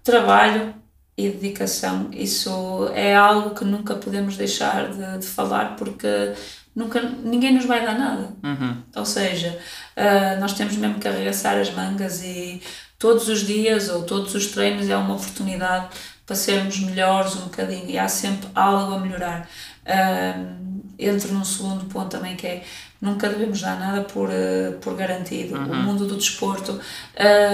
trabalho 0.05 0.75
e 1.17 1.31
dedicação. 1.31 2.09
Isso 2.13 2.91
é 2.95 3.17
algo 3.17 3.55
que 3.55 3.65
nunca 3.65 3.95
podemos 3.95 4.37
deixar 4.37 4.91
de, 4.91 5.19
de 5.19 5.27
falar 5.27 5.75
porque 5.77 6.35
nunca, 6.75 7.01
ninguém 7.25 7.55
nos 7.55 7.65
vai 7.65 7.85
dar 7.85 7.99
nada. 7.99 8.29
Uhum. 8.45 8.77
Ou 8.95 9.05
seja, 9.07 9.59
uh, 9.97 10.41
nós 10.41 10.53
temos 10.53 10.77
mesmo 10.77 11.01
que 11.01 11.09
arregaçar 11.09 11.57
as 11.57 11.71
mangas 11.73 12.23
e 12.23 12.61
todos 12.99 13.29
os 13.29 13.47
dias 13.47 13.89
ou 13.89 14.03
todos 14.03 14.35
os 14.35 14.47
treinos 14.49 14.89
é 14.89 14.97
uma 14.97 15.15
oportunidade 15.15 15.89
para 16.25 16.35
sermos 16.35 16.79
melhores 16.81 17.37
um 17.37 17.43
bocadinho 17.43 17.89
e 17.89 17.99
há 17.99 18.09
sempre 18.09 18.49
algo 18.55 18.95
a 18.95 18.99
melhorar. 18.99 19.49
Uh, 19.85 20.67
entro 20.99 21.33
num 21.33 21.45
segundo 21.45 21.85
ponto 21.85 22.09
também 22.09 22.35
que 22.35 22.47
é 22.47 22.65
nunca 23.01 23.29
devemos 23.29 23.61
dar 23.61 23.79
nada 23.79 24.03
por, 24.03 24.29
uh, 24.29 24.73
por 24.81 24.97
garantido. 24.97 25.57
Uhum. 25.57 25.71
O 25.71 25.75
mundo 25.77 26.07
do 26.07 26.17
desporto 26.17 26.81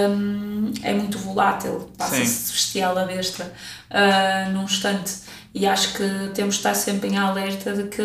um, 0.09 0.71
é 0.81 0.93
muito 0.93 1.17
volátil, 1.17 1.91
passa-se 1.97 2.51
bestial 2.51 2.97
a 2.97 3.05
besta 3.05 3.51
uh, 3.91 4.51
num 4.51 4.63
instante. 4.63 5.22
E 5.53 5.67
acho 5.67 5.93
que 5.93 6.31
temos 6.33 6.55
de 6.55 6.61
estar 6.61 6.73
sempre 6.73 7.09
em 7.09 7.17
alerta 7.17 7.73
de 7.73 7.83
que 7.83 8.01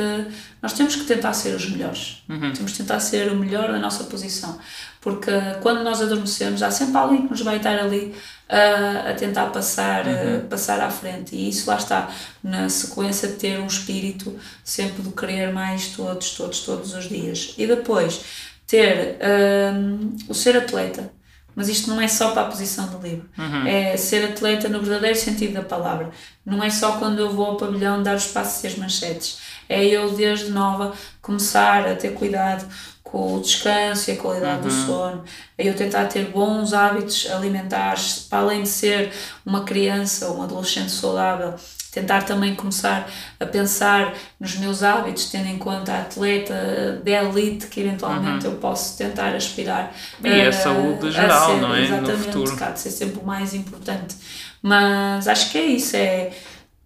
nós 0.61 0.74
temos 0.74 0.94
que 0.96 1.04
tentar 1.04 1.32
ser 1.32 1.54
os 1.54 1.70
melhores. 1.70 2.22
Uhum. 2.28 2.52
Temos 2.52 2.72
que 2.72 2.78
tentar 2.78 3.00
ser 3.00 3.32
o 3.32 3.37
melhor 3.37 3.72
da 3.72 3.78
nossa 3.78 4.04
posição. 4.04 4.58
Porque 5.00 5.30
quando 5.62 5.82
nós 5.82 6.02
adormecemos, 6.02 6.62
há 6.62 6.70
sempre 6.70 6.98
alguém 6.98 7.22
que 7.22 7.30
nos 7.30 7.40
vai 7.40 7.56
estar 7.56 7.78
ali 7.78 8.14
uh, 8.50 9.11
a 9.11 9.14
tentar 9.14 9.46
passar, 9.46 10.06
uhum. 10.06 10.38
uh, 10.38 10.40
passar 10.42 10.78
à 10.80 10.90
frente. 10.90 11.34
E 11.34 11.48
isso 11.48 11.70
lá 11.70 11.76
está, 11.76 12.11
na 12.42 12.68
sequência 12.68 13.28
de 13.28 13.34
ter 13.37 13.58
um 13.58 13.66
espírito 13.66 14.38
sempre 14.62 15.02
de 15.02 15.11
querer 15.12 15.50
mais 15.50 15.88
todos, 15.88 16.32
todos, 16.32 16.61
todos 16.61 16.92
os 16.92 17.08
dias. 17.08 17.54
E 17.56 17.66
depois, 17.66 18.20
ter 18.66 19.16
uh, 19.16 20.16
o 20.28 20.34
ser 20.34 20.54
atleta. 20.54 21.11
Mas 21.59 21.68
isto 21.68 21.90
não 21.90 22.01
é 22.01 22.07
só 22.07 22.31
para 22.31 22.42
a 22.42 22.44
posição 22.44 22.87
do 22.87 23.05
livro. 23.05 23.29
Uhum. 23.37 23.66
É 23.66 23.97
ser 23.97 24.25
atleta 24.25 24.68
no 24.68 24.81
verdadeiro 24.81 25.18
sentido 25.18 25.55
da 25.55 25.62
palavra. 25.62 26.09
Não 26.47 26.62
é 26.62 26.71
só 26.71 26.92
quando 26.99 27.18
eu 27.18 27.33
vou 27.33 27.47
ao 27.47 27.57
pavilhão 27.57 28.01
dar 28.01 28.14
os 28.14 28.29
passos 28.29 28.62
e 28.62 28.68
as 28.68 28.77
manchetes. 28.77 29.40
É 29.68 29.85
eu, 29.85 30.09
desde 30.12 30.53
nova, 30.53 30.92
começar 31.21 31.85
a 31.88 31.97
ter 31.97 32.14
cuidado 32.14 32.64
com 33.03 33.35
o 33.35 33.40
descanso 33.40 34.09
e 34.09 34.14
a 34.14 34.16
qualidade 34.16 34.68
uhum. 34.68 34.68
do 34.68 34.87
sono, 34.87 35.25
a 35.59 35.62
eu 35.64 35.75
tentar 35.75 36.05
ter 36.05 36.27
bons 36.27 36.73
hábitos 36.73 37.29
alimentares, 37.29 38.21
para 38.31 38.38
além 38.38 38.62
de 38.62 38.68
ser 38.68 39.11
uma 39.44 39.64
criança 39.64 40.29
ou 40.29 40.38
um 40.38 40.42
adolescente 40.44 40.92
saudável, 40.92 41.57
tentar 41.98 42.22
também 42.22 42.54
começar 42.54 43.08
a 43.38 43.46
pensar 43.46 44.14
nos 44.38 44.56
meus 44.56 44.82
hábitos, 44.82 45.26
tendo 45.26 45.48
em 45.48 45.58
conta 45.58 45.92
a 45.92 46.00
atleta 46.02 47.00
de 47.02 47.11
elite 47.11 47.66
que 47.66 47.80
eventualmente 47.80 48.46
uhum. 48.46 48.52
eu 48.52 48.58
posso 48.58 48.96
tentar 48.96 49.34
aspirar. 49.34 49.92
E 50.22 50.40
a, 50.40 50.48
a 50.48 50.52
saúde 50.52 51.11
geral, 51.11 51.54
ser, 51.54 51.61
não 51.61 51.74
é? 51.74 51.84
Exatamente, 51.84 52.11
no 52.11 52.18
futuro. 52.18 52.56
Cá, 52.56 52.70
de 52.70 52.80
ser 52.80 52.90
sempre 52.90 53.20
o 53.20 53.26
mais 53.26 53.54
importante. 53.54 54.16
Mas 54.62 55.26
acho 55.28 55.50
que 55.50 55.58
é 55.58 55.66
isso, 55.66 55.96
é 55.96 56.30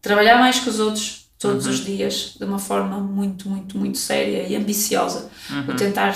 trabalhar 0.01 0.39
mais 0.39 0.59
com 0.61 0.71
os 0.71 0.81
outros, 0.81 1.27
todos 1.39 1.67
uhum. 1.67 1.73
os 1.73 1.85
dias 1.85 2.35
de 2.39 2.45
uma 2.45 2.59
forma 2.59 2.99
muito, 2.99 3.49
muito, 3.49 3.77
muito 3.77 3.99
séria 3.99 4.47
e 4.47 4.57
ambiciosa. 4.57 5.31
Uhum. 5.51 5.75
O 5.75 5.77
tentar 5.77 6.15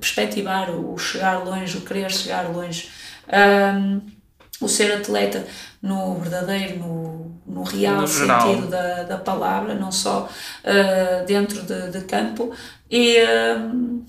perspectivar, 0.00 0.70
o 0.70 0.96
chegar 0.98 1.44
longe, 1.44 1.78
o 1.78 1.80
querer 1.80 2.10
chegar 2.10 2.48
longe. 2.50 2.88
Um, 3.28 4.00
o 4.64 4.68
ser 4.68 4.92
atleta 4.92 5.44
no 5.80 6.14
verdadeiro, 6.14 6.78
no, 6.78 7.40
no 7.46 7.62
real 7.64 8.02
no 8.02 8.08
sentido 8.08 8.68
da, 8.68 9.02
da 9.02 9.18
palavra, 9.18 9.74
não 9.74 9.90
só 9.90 10.28
uh, 10.28 11.26
dentro 11.26 11.62
de, 11.62 11.90
de, 11.90 12.00
campo. 12.02 12.54
E 12.90 13.16
uh, 13.18 14.04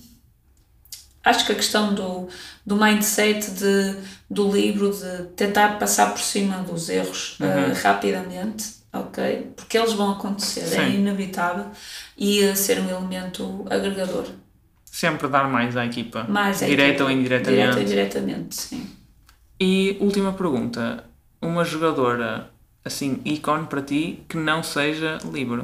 acho 1.24 1.44
que 1.44 1.52
a 1.52 1.54
questão 1.56 1.94
do, 1.94 2.28
do 2.64 2.76
mindset 2.76 3.50
de, 3.50 3.96
do 4.30 4.50
livro, 4.50 4.90
de 4.90 5.24
tentar 5.36 5.78
passar 5.78 6.12
por 6.12 6.20
cima 6.20 6.58
dos 6.58 6.88
erros 6.88 7.38
uh, 7.40 7.44
uhum. 7.44 7.72
rapidamente, 7.82 8.66
ok? 8.92 9.52
Porque 9.56 9.76
eles 9.76 9.92
vão 9.92 10.12
acontecer, 10.12 10.60
é 10.60 10.66
Sim. 10.66 10.80
é 10.80 10.90
inevitável 10.90 11.66
e 12.16 12.54
ser 12.54 12.78
um 12.78 12.88
elemento 12.88 13.66
agregador. 13.68 14.26
Sempre 14.84 15.26
dar 15.26 15.48
mais 15.48 15.76
à 15.76 15.84
equipa, 15.84 16.24
mais 16.28 16.62
à 16.62 16.66
direta 16.66 16.90
equipa. 16.90 17.04
ou 17.04 17.10
indiretamente. 17.10 17.60
Direta 17.60 17.76
ou 17.76 17.82
indiretamente, 17.82 18.54
sim. 18.54 19.03
E 19.58 19.96
última 20.00 20.32
pergunta, 20.32 21.04
uma 21.40 21.64
jogadora 21.64 22.50
assim 22.84 23.20
ícone 23.24 23.66
para 23.66 23.82
ti 23.82 24.24
que 24.28 24.36
não 24.36 24.62
seja 24.62 25.18
livre? 25.32 25.62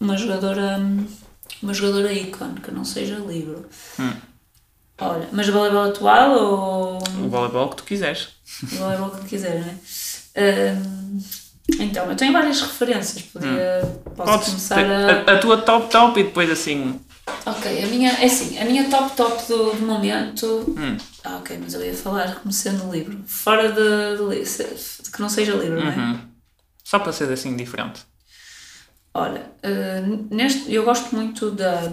Uma 0.00 0.16
jogadora, 0.16 0.80
uma 1.62 1.74
jogadora 1.74 2.12
ícone 2.12 2.60
que 2.60 2.70
não 2.70 2.84
seja 2.84 3.16
livre. 3.16 3.58
Hum. 3.98 4.12
Olha, 4.98 5.28
mas 5.32 5.48
voleibol 5.48 5.90
atual 5.90 6.32
ou. 6.32 6.98
O 6.98 7.28
voleibol 7.28 7.68
que 7.70 7.76
tu 7.76 7.84
quiseres. 7.84 8.28
O 8.62 8.66
voleibol 8.76 9.10
que 9.10 9.20
tu 9.20 9.26
quiseres, 9.26 9.66
não 9.66 9.72
é? 10.34 10.76
então, 11.78 12.10
eu 12.10 12.16
tenho 12.16 12.32
várias 12.32 12.60
referências, 12.60 13.22
podia, 13.22 13.82
hum. 13.84 14.12
posso 14.16 14.32
Podes 14.32 14.48
começar 14.48 14.78
a... 14.78 15.32
a... 15.34 15.38
tua 15.38 15.58
top 15.58 15.90
top 15.90 16.20
e 16.20 16.24
depois 16.24 16.50
assim... 16.50 16.98
Ok, 17.46 17.84
a 17.84 17.86
minha, 17.86 18.10
é 18.10 18.24
assim, 18.24 18.58
a 18.58 18.64
minha 18.64 18.88
top 18.88 19.16
top 19.16 19.46
do, 19.48 19.72
do 19.72 19.86
momento... 19.86 20.46
Hum. 20.76 20.96
Ah, 21.24 21.36
ok, 21.36 21.58
mas 21.62 21.74
eu 21.74 21.84
ia 21.84 21.94
falar 21.94 22.36
começando 22.36 22.84
no 22.84 22.92
livro, 22.92 23.18
fora 23.26 23.70
de, 23.70 24.16
de, 24.16 24.44
de, 24.44 25.10
que 25.10 25.20
não 25.20 25.28
seja 25.28 25.52
livro, 25.54 25.78
uhum. 25.78 25.84
não 25.84 25.92
é? 25.92 25.96
Uhum. 25.96 26.20
Só 26.84 26.98
para 26.98 27.12
ser 27.12 27.30
assim 27.32 27.56
diferente. 27.56 28.02
Olha, 29.12 29.42
uh, 29.64 30.34
neste, 30.34 30.72
eu 30.72 30.84
gosto 30.84 31.14
muito 31.14 31.50
da... 31.50 31.92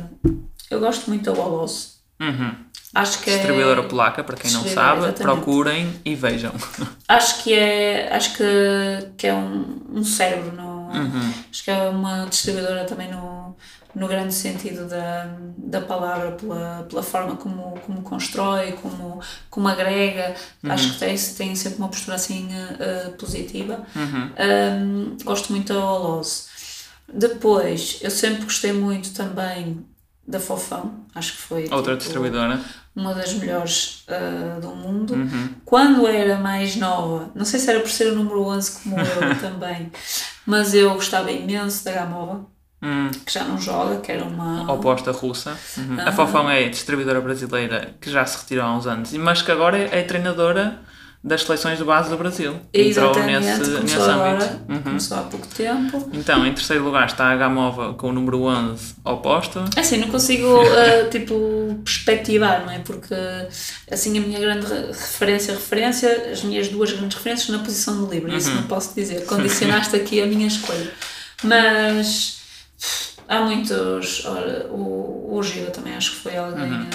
Eu 0.69 0.79
gosto 0.79 1.09
muito 1.09 1.31
da 1.31 1.39
Wallace. 1.39 1.97
Uhum. 2.19 2.67
Acho 2.93 3.19
que 3.19 3.31
Distribuidora 3.31 3.81
é... 3.81 3.87
polaca, 3.87 4.23
para 4.23 4.37
quem 4.37 4.51
não 4.51 4.63
sabe, 4.63 5.01
exatamente. 5.01 5.21
procurem 5.21 6.01
e 6.05 6.15
vejam. 6.15 6.51
Acho 7.07 7.43
que 7.43 7.53
é, 7.53 8.13
acho 8.13 8.35
que, 8.35 8.43
que 9.17 9.27
é 9.27 9.33
um, 9.33 9.81
um 9.93 10.03
cérebro, 10.03 10.51
no, 10.53 10.89
uhum. 10.89 11.33
acho 11.49 11.63
que 11.63 11.71
é 11.71 11.89
uma 11.89 12.25
distribuidora 12.25 12.83
também 12.85 13.09
no, 13.09 13.36
no 13.97 14.07
grande 14.07 14.33
sentido 14.33 14.87
da, 14.87 15.27
da 15.57 15.81
palavra, 15.81 16.33
pela, 16.33 16.85
pela 16.87 17.01
forma 17.01 17.35
como, 17.35 17.79
como 17.79 18.03
constrói, 18.03 18.73
como, 18.73 19.19
como 19.49 19.67
agrega. 19.67 20.35
Uhum. 20.63 20.71
Acho 20.71 20.93
que 20.93 20.99
tem, 20.99 21.17
tem 21.17 21.55
sempre 21.55 21.79
uma 21.79 21.87
postura 21.87 22.15
assim 22.15 22.47
uh, 22.47 23.11
positiva. 23.13 23.83
Uhum. 23.95 24.31
Um, 24.39 25.17
gosto 25.23 25.51
muito 25.51 25.73
da 25.73 25.83
Olose. 25.83 26.43
Depois, 27.11 27.97
eu 28.01 28.11
sempre 28.11 28.43
gostei 28.43 28.71
muito 28.71 29.13
também 29.13 29.83
da 30.27 30.39
Fofão, 30.39 31.05
acho 31.15 31.31
que 31.31 31.37
foi 31.37 31.63
outra 31.71 31.93
tipo, 31.93 32.03
distribuidora, 32.03 32.59
uma 32.93 33.13
das 33.13 33.33
melhores 33.33 34.05
uh, 34.09 34.59
do 34.59 34.75
mundo. 34.75 35.13
Uhum. 35.13 35.49
Quando 35.63 36.05
era 36.05 36.37
mais 36.37 36.75
nova, 36.75 37.31
não 37.33 37.45
sei 37.45 37.59
se 37.59 37.69
era 37.69 37.79
por 37.79 37.89
ser 37.89 38.11
o 38.11 38.15
número 38.15 38.43
11 38.43 38.71
como 38.83 38.99
eu 38.99 39.05
também, 39.39 39.89
mas 40.45 40.73
eu 40.73 40.93
gostava 40.93 41.31
imenso 41.31 41.83
da 41.85 41.93
Gamova. 41.93 42.45
Hum. 42.87 43.11
que 43.25 43.33
já 43.33 43.43
não 43.43 43.59
joga, 43.59 43.97
que 43.97 44.09
era 44.09 44.23
uma. 44.23 44.71
Oposta 44.71 45.11
russa. 45.11 45.57
Uhum. 45.75 45.99
A 45.99 46.09
Fofão 46.13 46.49
é 46.49 46.69
distribuidora 46.69 47.19
brasileira 47.19 47.93
que 47.99 48.09
já 48.09 48.25
se 48.25 48.37
retirou 48.37 48.63
há 48.63 48.77
uns 48.77 48.87
anos, 48.87 49.11
mas 49.11 49.41
que 49.41 49.51
agora 49.51 49.77
é 49.77 50.03
treinadora 50.03 50.79
das 51.21 51.43
seleções 51.43 51.77
de 51.77 51.83
base 51.83 52.09
do 52.09 52.15
Brasil. 52.15 52.55
Exatamente, 52.71 53.45
nesse, 53.45 53.71
nesse 53.71 53.95
agora, 53.95 54.35
âmbito. 54.35 54.71
Uhum. 54.71 54.81
Começou 54.83 55.17
há 55.17 55.21
pouco 55.23 55.47
tempo. 55.47 56.09
Então, 56.13 56.45
em 56.45 56.53
terceiro 56.53 56.85
lugar 56.85 57.07
está 57.07 57.25
a 57.25 57.35
Gamova 57.35 57.93
com 57.95 58.07
o 58.07 58.13
número 58.13 58.43
11 58.43 58.95
oposto. 59.03 59.65
É 59.75 59.81
assim, 59.81 59.97
não 59.97 60.07
consigo, 60.07 60.47
uh, 60.47 61.09
tipo, 61.11 61.81
perspectivar, 61.83 62.65
não 62.65 62.71
é? 62.71 62.79
Porque, 62.79 63.13
assim, 63.91 64.17
a 64.17 64.21
minha 64.21 64.39
grande 64.39 64.65
referência, 64.65 65.53
referência, 65.53 66.29
as 66.31 66.41
minhas 66.41 66.69
duas 66.69 66.93
grandes 66.93 67.17
referências 67.17 67.49
na 67.49 67.59
posição 67.59 68.05
de 68.05 68.11
livre, 68.11 68.31
uhum. 68.31 68.37
isso 68.37 68.51
não 68.51 68.63
posso 68.63 68.95
dizer. 68.95 69.25
Condicionaste 69.27 69.97
aqui 69.97 70.21
a 70.21 70.25
minha 70.25 70.47
escolha. 70.47 70.89
Mas 71.43 72.36
há 73.27 73.41
muitos, 73.41 74.25
olha, 74.25 74.67
o, 74.67 75.35
o 75.35 75.43
Giva 75.43 75.71
também 75.71 75.95
acho 75.95 76.11
que 76.11 76.17
foi 76.17 76.37
alguém, 76.37 76.71
uhum. 76.71 76.89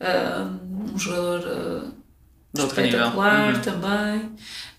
uh, 0.00 0.92
um 0.94 0.98
jogador... 0.98 1.40
Uh, 1.40 2.00
espetacular 2.52 3.54
uhum. 3.54 3.60
também. 3.60 4.32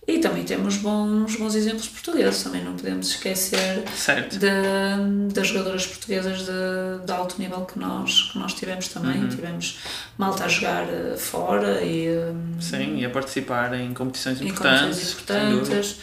E 0.08 0.17
também 0.17 0.43
temos 0.43 0.77
bons, 0.77 1.36
bons 1.36 1.54
exemplos 1.54 1.88
portugueses, 1.88 2.41
também 2.41 2.63
não 2.63 2.75
podemos 2.75 3.08
esquecer 3.10 3.84
de, 4.32 5.32
das 5.32 5.47
jogadoras 5.47 5.86
portuguesas 5.86 6.39
de, 6.39 7.06
de 7.06 7.12
alto 7.12 7.39
nível 7.39 7.62
que 7.65 7.77
nós, 7.77 8.32
que 8.32 8.39
nós 8.39 8.54
tivemos 8.56 8.88
também. 8.88 9.21
Uhum. 9.21 9.30
Tivemos 9.30 9.80
malta 10.17 10.45
a 10.45 10.47
jogar 10.47 10.89
eh, 10.89 11.15
fora 11.17 11.84
e. 11.84 12.08
Sim, 12.60 12.97
e 12.97 13.06
a 13.06 13.12
participar 13.12 13.80
em 13.80 13.93
competições 13.93 14.41
importantes. 14.41 15.13
Em 15.13 15.15
competições 15.15 15.54
importantes. 15.54 15.97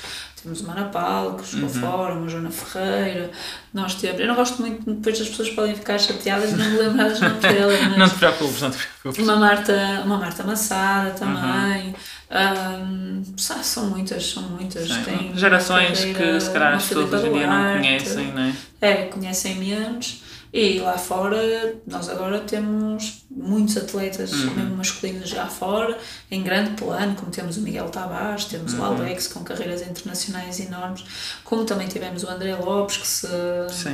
Temos 0.49 0.63
uma 0.63 0.73
Ana 0.73 0.87
Paulo, 0.87 1.37
que 1.37 1.53
jogou 1.53 1.69
uhum. 1.69 1.81
fora, 1.81 2.15
uma 2.15 2.27
Joana 2.27 2.51
Ferreira. 2.51 3.31
Nós 3.75 3.95
temos. 3.97 4.19
Eu 4.19 4.27
não 4.29 4.35
gosto 4.35 4.63
muito, 4.63 4.95
depois 4.95 5.21
as 5.21 5.29
pessoas 5.29 5.51
podem 5.51 5.75
ficar 5.75 5.99
chateadas 5.99 6.53
e 6.53 6.57
não 6.57 6.71
me 6.71 6.79
lembrar 6.79 7.11
das 7.11 7.21
nomes 7.21 7.39
delas. 7.39 7.81
Mas 7.85 7.99
não 7.99 8.09
te 8.09 8.15
preocupes, 8.15 8.63
não 8.63 8.71
te 8.71 8.79
preocupes. 8.79 9.29
Uma 9.29 9.37
Marta, 9.37 10.03
uma 10.07 10.17
Marta 10.17 10.43
Massada 10.45 11.11
também. 11.11 11.95
Uhum. 12.31 13.23
Um, 13.29 13.37
são 13.37 13.91
muitas, 13.91 14.27
são 14.27 14.43
muitas. 14.45 14.89
Tem 15.05 15.37
Gerações 15.37 15.99
carreira, 15.99 16.19
que 16.19 16.41
se 16.41 16.51
calhar 16.51 16.75
as 16.75 16.85
pessoas 16.87 17.13
hoje 17.13 17.27
em 17.27 17.33
dia 17.35 17.47
não 17.47 17.73
conhecem, 17.75 18.33
não 18.33 18.43
é? 18.43 18.53
É, 18.81 18.95
conhecem 19.05 19.55
menos. 19.57 20.23
E 20.53 20.79
lá 20.79 20.97
fora, 20.97 21.75
nós 21.87 22.09
agora 22.09 22.41
temos 22.41 23.27
muitos 23.31 23.77
atletas, 23.77 24.33
uhum. 24.33 24.55
mesmo 24.55 24.77
masculinos 24.77 25.29
já 25.29 25.47
fora, 25.47 25.99
em 26.31 26.43
grande 26.43 26.71
plano, 26.71 27.15
como 27.15 27.31
temos 27.31 27.59
o 27.59 27.61
Miguel 27.61 27.89
Tavares, 27.91 28.47
temos 28.47 28.73
uhum. 28.73 28.81
o 28.81 28.85
Alex 28.85 29.29
com 29.29 29.45
carreiras 29.45 29.83
internacionais 29.83 30.59
enormes, 30.59 31.05
como 31.45 31.65
também 31.65 31.87
tivemos 31.87 32.25
o 32.25 32.31
André 32.31 32.55
Lopes, 32.57 32.97
que 32.97 33.07
se, 33.07 33.29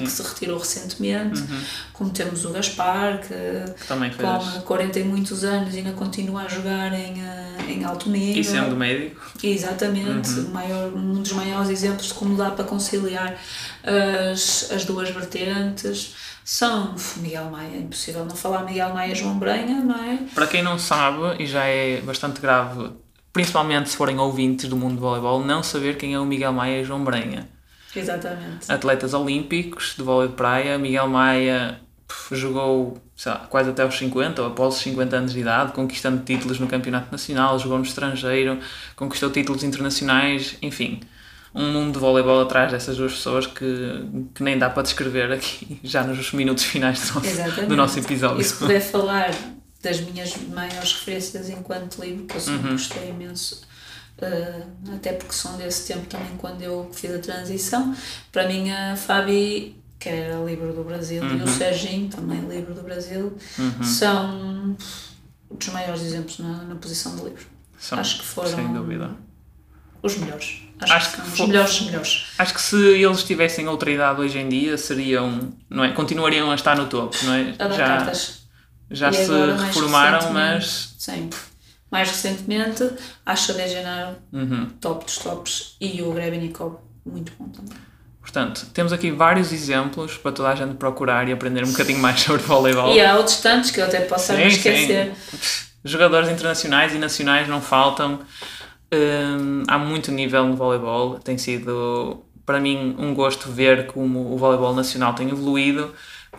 que 0.01 0.11
se 0.11 0.23
retirou 0.23 0.59
recentemente, 0.59 1.41
uhum. 1.41 1.61
como 1.93 2.11
temos 2.11 2.45
o 2.45 2.51
Gaspar, 2.51 3.21
que, 3.21 3.73
que 3.73 3.87
também 3.89 4.13
com 4.13 4.61
40 4.61 5.01
e 5.01 5.05
muitos 5.05 5.43
anos 5.43 5.75
ainda 5.75 5.93
continua 5.93 6.43
a 6.43 6.49
jogar 6.49 6.93
em, 6.93 7.21
eh, 7.21 7.73
em 7.73 7.85
alto 7.85 8.09
nível. 8.09 8.41
E 8.41 8.45
sendo 8.45 8.77
médico. 8.77 9.21
Exatamente, 9.43 10.31
uhum. 10.31 10.51
maior, 10.51 10.93
um 10.95 11.15
dos 11.15 11.33
maiores 11.33 11.69
exemplos 11.69 12.07
de 12.07 12.15
como 12.15 12.37
dá 12.37 12.53
para 12.53 12.65
conciliar 12.65 13.37
as, 14.33 14.71
as 14.71 14.85
duas 14.85 15.11
vertentes 15.11 16.15
são 16.45 16.95
Miguel 17.17 17.47
Maia, 17.47 17.75
é 17.75 17.79
impossível 17.79 18.27
não 18.27 18.37
falar 18.37 18.65
Miguel 18.65 18.93
Maia 18.93 19.15
João 19.15 19.39
Brenha, 19.39 19.81
não 19.81 19.95
é? 19.95 20.19
Para 20.35 20.47
quem 20.47 20.63
não 20.63 20.79
sabe, 20.79 21.43
e 21.43 21.47
já 21.47 21.65
é 21.65 22.03
bastante 22.03 22.39
grave, 22.39 22.91
principalmente 23.33 23.89
se 23.89 23.97
forem 23.97 24.19
ouvintes 24.19 24.69
do 24.69 24.77
mundo 24.77 24.97
do 24.97 25.01
voleibol, 25.01 25.43
não 25.43 25.63
saber 25.63 25.97
quem 25.97 26.13
é 26.13 26.21
o 26.21 26.27
Miguel 26.27 26.53
Maia 26.53 26.83
e 26.83 26.85
João 26.85 27.03
Brenha. 27.03 27.49
Exatamente. 27.97 28.71
Atletas 28.71 29.15
olímpicos 29.15 29.95
de 29.97 30.03
vôlei 30.03 30.29
de 30.29 30.35
praia, 30.35 30.77
Miguel 30.77 31.09
Maia 31.09 31.81
jogou 32.31 32.99
lá, 33.25 33.47
quase 33.49 33.71
até 33.71 33.83
aos 33.83 33.97
50 33.97 34.43
ou 34.43 34.49
após 34.49 34.75
os 34.75 34.83
50 34.83 35.17
anos 35.17 35.33
de 35.33 35.41
idade, 35.41 35.73
conquistando 35.73 36.23
títulos 36.25 36.59
no 36.59 36.67
campeonato 36.67 37.11
nacional, 37.11 37.59
jogou 37.59 37.79
no 37.79 37.85
estrangeiro, 37.85 38.59
conquistou 38.95 39.31
títulos 39.31 39.65
internacionais, 39.65 40.59
enfim 40.61 41.01
um 41.55 41.73
mundo 41.73 41.93
de 41.93 41.99
voleibol 41.99 42.43
atrás 42.43 42.73
dessas 42.73 42.97
duas 42.97 43.13
pessoas 43.13 43.47
que, 43.47 43.65
que 44.35 44.43
nem 44.43 44.59
dá 44.59 44.69
para 44.69 44.83
descrever 44.83 45.31
aqui, 45.33 45.79
já 45.85 46.03
nos 46.03 46.33
minutos 46.33 46.65
finais 46.65 47.09
do 47.09 47.15
nosso, 47.15 47.67
do 47.69 47.77
nosso 47.77 47.99
episódio. 47.99 48.41
E 48.41 48.45
se 48.45 48.55
puder 48.55 48.81
falar 48.81 49.31
das 49.81 50.01
minhas 50.01 50.37
maiores 50.49 50.93
referências 50.95 51.49
enquanto 51.49 52.03
livro, 52.03 52.25
que 52.25 52.37
eu 52.37 52.41
sempre 52.41 52.69
uhum. 52.69 52.73
gostei 52.73 53.11
imenso, 53.11 53.63
uh, 54.19 54.95
até 54.95 55.13
porque 55.13 55.35
são 55.35 55.57
desse 55.57 55.93
tempo 55.93 56.07
também 56.07 56.37
quando 56.39 56.63
eu 56.63 56.91
fiz 56.93 57.15
a 57.15 57.19
transição, 57.19 57.95
para 58.33 58.49
mim 58.49 58.71
a 58.71 58.97
Fabi, 58.97 59.77
que 59.99 60.09
era 60.09 60.43
livro 60.43 60.73
do 60.73 60.83
Brasil, 60.83 61.23
uhum. 61.23 61.37
e 61.37 61.41
o 61.41 61.41
uhum. 61.41 61.47
Serginho, 61.47 62.09
também 62.09 62.41
livro 62.49 62.75
do 62.75 62.83
Brasil, 62.83 63.37
uhum. 63.59 63.83
são 63.83 64.77
dos 65.51 65.69
maiores 65.69 66.03
exemplos 66.03 66.39
na, 66.39 66.65
na 66.65 66.75
posição 66.75 67.15
de 67.15 67.25
livro. 67.25 67.47
São, 67.79 67.99
Acho 67.99 68.19
que 68.19 68.25
foram. 68.25 68.57
Sem 68.57 68.73
dúvida 68.73 69.11
os 70.05 70.19
melhores. 70.19 70.63
Acho, 70.81 70.93
acho 70.93 71.11
que, 71.13 71.23
que 71.23 71.29
os 71.29 71.49
melhores, 71.49 71.81
melhores. 71.83 72.27
Acho 72.39 72.55
que 72.55 72.61
se 72.61 72.77
eles 72.77 73.23
tivessem 73.23 73.69
outra 73.69 73.91
idade 73.91 74.21
hoje 74.21 74.39
em 74.39 74.49
dia, 74.49 74.77
seriam, 74.77 75.53
não 75.71 75.85
é? 75.85 75.93
Continuariam 75.93 76.51
a 76.51 76.55
estar 76.55 76.77
no 76.77 76.87
topo, 76.87 77.17
não 77.25 77.35
é? 77.35 77.55
A 77.59 77.69
dar 77.69 77.77
já, 77.77 77.87
cartas. 77.87 78.45
Já 78.91 79.11
e 79.11 79.15
se 79.15 79.31
reformaram, 79.67 80.33
mas. 80.33 80.95
Sim. 80.99 81.31
Mais 81.91 82.09
recentemente, 82.09 82.91
acho 83.25 83.53
a 83.53 83.67
Genaro 83.69 84.17
uhum. 84.33 84.69
top 84.81 85.05
dos 85.05 85.19
tops 85.19 85.77
e 85.81 86.03
o 86.03 86.13
Grebenikov 86.13 86.79
muito 87.07 87.33
bom 87.39 87.49
também. 87.49 87.77
Portanto, 88.21 88.67
temos 88.73 88.93
aqui 88.93 89.11
vários 89.11 89.53
exemplos 89.53 90.17
para 90.17 90.33
toda 90.33 90.49
a 90.49 90.55
gente 90.55 90.75
procurar 90.75 91.29
e 91.29 91.33
aprender 91.33 91.63
um 91.63 91.71
bocadinho 91.71 91.99
mais 91.99 92.19
sobre 92.21 92.43
voleibol. 92.43 92.93
E 92.93 93.01
há 93.01 93.17
outros 93.17 93.37
tantos 93.37 93.71
que 93.71 93.81
eu 93.81 93.85
até 93.85 94.01
posso 94.01 94.35
sim, 94.35 94.43
esquecer. 94.43 95.15
Sim. 95.31 95.39
Jogadores 95.85 96.31
internacionais 96.31 96.95
e 96.95 96.99
nacionais 96.99 97.47
não 97.47 97.61
faltam. 97.61 98.21
Um, 98.95 99.65
há 99.67 99.79
muito 99.79 100.13
nível 100.13 100.47
no 100.47 100.55
voleibol, 100.57 101.19
tem 101.19 101.37
sido 101.37 102.23
para 102.47 102.61
mim 102.61 102.95
um 102.99 103.15
gosto 103.15 103.51
ver 103.51 103.87
como 103.87 104.33
o 104.33 104.37
voleibol 104.37 104.75
nacional 104.75 105.15
tem 105.15 105.29
evoluído, 105.29 105.93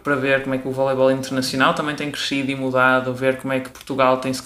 para 0.04 0.16
ver 0.16 0.44
como 0.44 0.54
é 0.54 0.58
que 0.60 0.68
o 0.68 0.72
voleibol 0.72 1.12
internacional 1.12 1.74
também 1.74 1.96
tem 1.96 2.12
crescido 2.12 2.52
e 2.52 2.56
mudado, 2.56 3.14
ver 3.14 3.38
como 3.38 3.54
é 3.54 3.60
que 3.60 3.70
Portugal 3.70 4.18
tem 4.18 4.32
se 4.32 4.42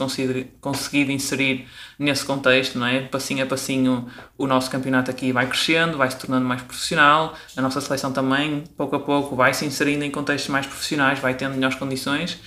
conseguido 0.61 1.11
inserir 1.11 1.67
nesse 1.97 2.25
contexto, 2.25 2.79
não 2.79 2.87
é? 2.87 3.01
Passinho 3.01 3.43
a 3.43 3.45
passinho 3.45 4.07
o 4.37 4.47
nosso 4.47 4.71
campeonato 4.71 5.11
aqui 5.11 5.33
vai 5.33 5.47
crescendo, 5.47 5.97
vai 5.97 6.09
se 6.09 6.17
tornando 6.17 6.45
mais 6.45 6.61
profissional, 6.61 7.33
a 7.57 7.61
nossa 7.61 7.81
seleção 7.81 8.13
também, 8.13 8.63
pouco 8.77 8.95
a 8.95 8.99
pouco, 8.99 9.35
vai 9.35 9.53
se 9.53 9.65
inserindo 9.65 10.05
em 10.05 10.11
contextos 10.11 10.49
mais 10.49 10.65
profissionais, 10.65 11.19
vai 11.19 11.33
tendo 11.33 11.55
melhores 11.55 11.75
condições 11.75 12.39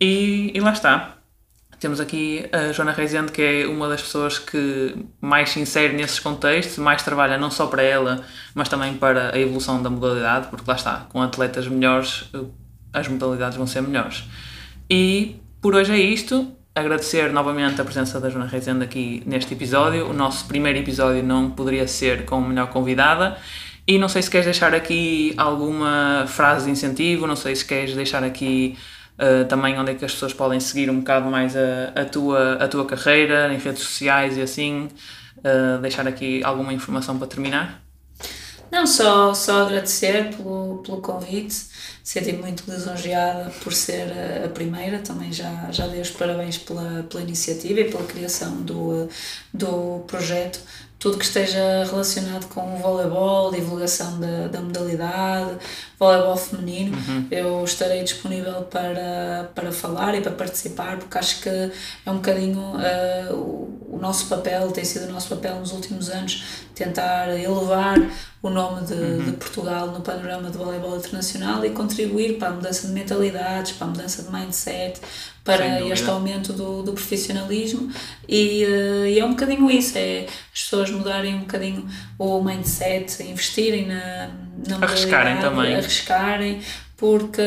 e, 0.00 0.50
e 0.52 0.60
lá 0.60 0.72
está 0.72 1.15
temos 1.86 2.00
aqui 2.00 2.44
a 2.50 2.72
Joana 2.72 2.90
Reisende, 2.90 3.30
que 3.30 3.40
é 3.40 3.64
uma 3.64 3.88
das 3.88 4.02
pessoas 4.02 4.40
que 4.40 4.96
mais 5.20 5.50
se 5.50 5.60
insere 5.60 5.94
nesses 5.94 6.18
contextos, 6.18 6.78
mais 6.78 7.00
trabalha 7.04 7.38
não 7.38 7.48
só 7.48 7.68
para 7.68 7.80
ela, 7.80 8.24
mas 8.56 8.68
também 8.68 8.94
para 8.94 9.32
a 9.32 9.38
evolução 9.38 9.80
da 9.80 9.88
modalidade, 9.88 10.48
porque 10.48 10.64
lá 10.66 10.74
está, 10.74 11.06
com 11.08 11.22
atletas 11.22 11.68
melhores, 11.68 12.28
eh, 12.34 12.40
as 12.92 13.06
modalidades 13.06 13.56
vão 13.56 13.68
ser 13.68 13.82
melhores. 13.82 14.24
E 14.90 15.36
por 15.62 15.76
hoje 15.76 15.92
é 15.92 15.96
isto. 15.96 16.50
Agradecer 16.74 17.32
novamente 17.32 17.80
a 17.80 17.84
presença 17.84 18.18
da 18.18 18.30
Joana 18.30 18.46
Reisende 18.48 18.82
aqui 18.82 19.22
neste 19.24 19.54
episódio. 19.54 20.10
O 20.10 20.12
nosso 20.12 20.44
primeiro 20.46 20.80
episódio 20.80 21.22
não 21.22 21.50
poderia 21.50 21.86
ser 21.86 22.24
com 22.24 22.40
melhor 22.40 22.66
convidada. 22.66 23.38
E 23.86 23.96
não 23.96 24.08
sei 24.08 24.22
se 24.22 24.28
queres 24.28 24.46
deixar 24.46 24.74
aqui 24.74 25.32
alguma 25.36 26.24
frase 26.26 26.64
de 26.64 26.72
incentivo, 26.72 27.28
não 27.28 27.36
sei 27.36 27.54
se 27.54 27.64
queres 27.64 27.94
deixar 27.94 28.24
aqui 28.24 28.76
Uh, 29.18 29.46
também 29.46 29.78
onde 29.78 29.92
é 29.92 29.94
que 29.94 30.04
as 30.04 30.12
pessoas 30.12 30.34
podem 30.34 30.60
seguir 30.60 30.90
um 30.90 30.98
bocado 30.98 31.30
mais 31.30 31.56
a, 31.56 32.02
a, 32.02 32.04
tua, 32.04 32.54
a 32.54 32.68
tua 32.68 32.84
carreira, 32.84 33.52
em 33.52 33.58
redes 33.58 33.82
sociais 33.82 34.36
e 34.36 34.42
assim. 34.42 34.88
Uh, 35.38 35.80
deixar 35.80 36.06
aqui 36.06 36.42
alguma 36.44 36.72
informação 36.72 37.18
para 37.18 37.26
terminar? 37.26 37.82
Não, 38.70 38.86
só, 38.86 39.32
só 39.32 39.62
agradecer 39.62 40.36
pelo, 40.36 40.82
pelo 40.84 41.00
convite, 41.00 41.54
senti-me 42.02 42.38
muito 42.38 42.68
lisonjeada 42.68 43.50
por 43.62 43.72
ser 43.72 44.12
a, 44.44 44.48
primeira, 44.48 44.98
também 44.98 45.32
já, 45.32 45.68
já 45.70 45.86
dei 45.86 46.00
os 46.00 46.10
parabéns 46.10 46.58
pela, 46.58 47.04
pela 47.04 47.22
iniciativa 47.22 47.80
e 47.80 47.90
pela 47.90 48.04
criação 48.04 48.62
do, 48.62 49.08
do 49.54 50.00
projeto 50.06 50.60
tudo 50.98 51.18
que 51.18 51.24
esteja 51.24 51.84
relacionado 51.84 52.46
com 52.48 52.74
o 52.74 52.78
voleibol, 52.78 53.52
divulgação 53.52 54.18
da, 54.18 54.48
da 54.48 54.60
modalidade, 54.60 55.58
voleibol 55.98 56.36
feminino, 56.36 56.96
uhum. 56.96 57.26
eu 57.30 57.64
estarei 57.64 58.02
disponível 58.02 58.62
para, 58.64 59.50
para 59.54 59.72
falar 59.72 60.14
e 60.14 60.20
para 60.20 60.32
participar, 60.32 60.98
porque 60.98 61.16
acho 61.16 61.40
que 61.40 61.48
é 61.48 62.10
um 62.10 62.16
bocadinho 62.16 62.60
uh, 62.60 63.34
o, 63.34 63.94
o 63.96 63.98
nosso 63.98 64.26
papel, 64.26 64.70
tem 64.72 64.84
sido 64.84 65.08
o 65.08 65.12
nosso 65.12 65.28
papel 65.34 65.58
nos 65.58 65.72
últimos 65.72 66.10
anos, 66.10 66.44
tentar 66.74 67.28
elevar 67.30 67.96
o 68.42 68.50
nome 68.50 68.86
de, 68.86 68.92
uhum. 68.92 69.24
de, 69.24 69.32
Portugal 69.32 69.86
no 69.86 70.02
panorama 70.02 70.50
do 70.50 70.58
voleibol 70.58 70.98
internacional 70.98 71.64
e 71.64 71.70
contribuir 71.70 72.38
para 72.38 72.48
a 72.48 72.52
mudança 72.52 72.86
de 72.86 72.92
mentalidades, 72.92 73.72
para 73.72 73.86
a 73.86 73.90
mudança 73.90 74.22
de 74.22 74.30
mindset, 74.30 75.00
para 75.42 75.80
este 75.80 76.10
aumento 76.10 76.52
do, 76.52 76.82
do 76.82 76.92
profissionalismo 76.92 77.90
e, 78.28 78.64
uh, 78.66 79.06
e, 79.06 79.18
é 79.18 79.24
um 79.24 79.30
bocadinho 79.30 79.70
isso, 79.70 79.96
é 79.96 80.26
as 80.52 80.62
pessoas 80.62 80.90
mudarem 80.90 81.36
um 81.36 81.40
bocadinho 81.40 81.88
o 82.18 82.42
mindset, 82.42 83.22
investirem 83.22 83.86
na, 83.86 84.45
na 84.68 84.86
arriscarem 84.86 85.38
também. 85.38 85.74
arriscarem, 85.74 86.60
porque 86.96 87.42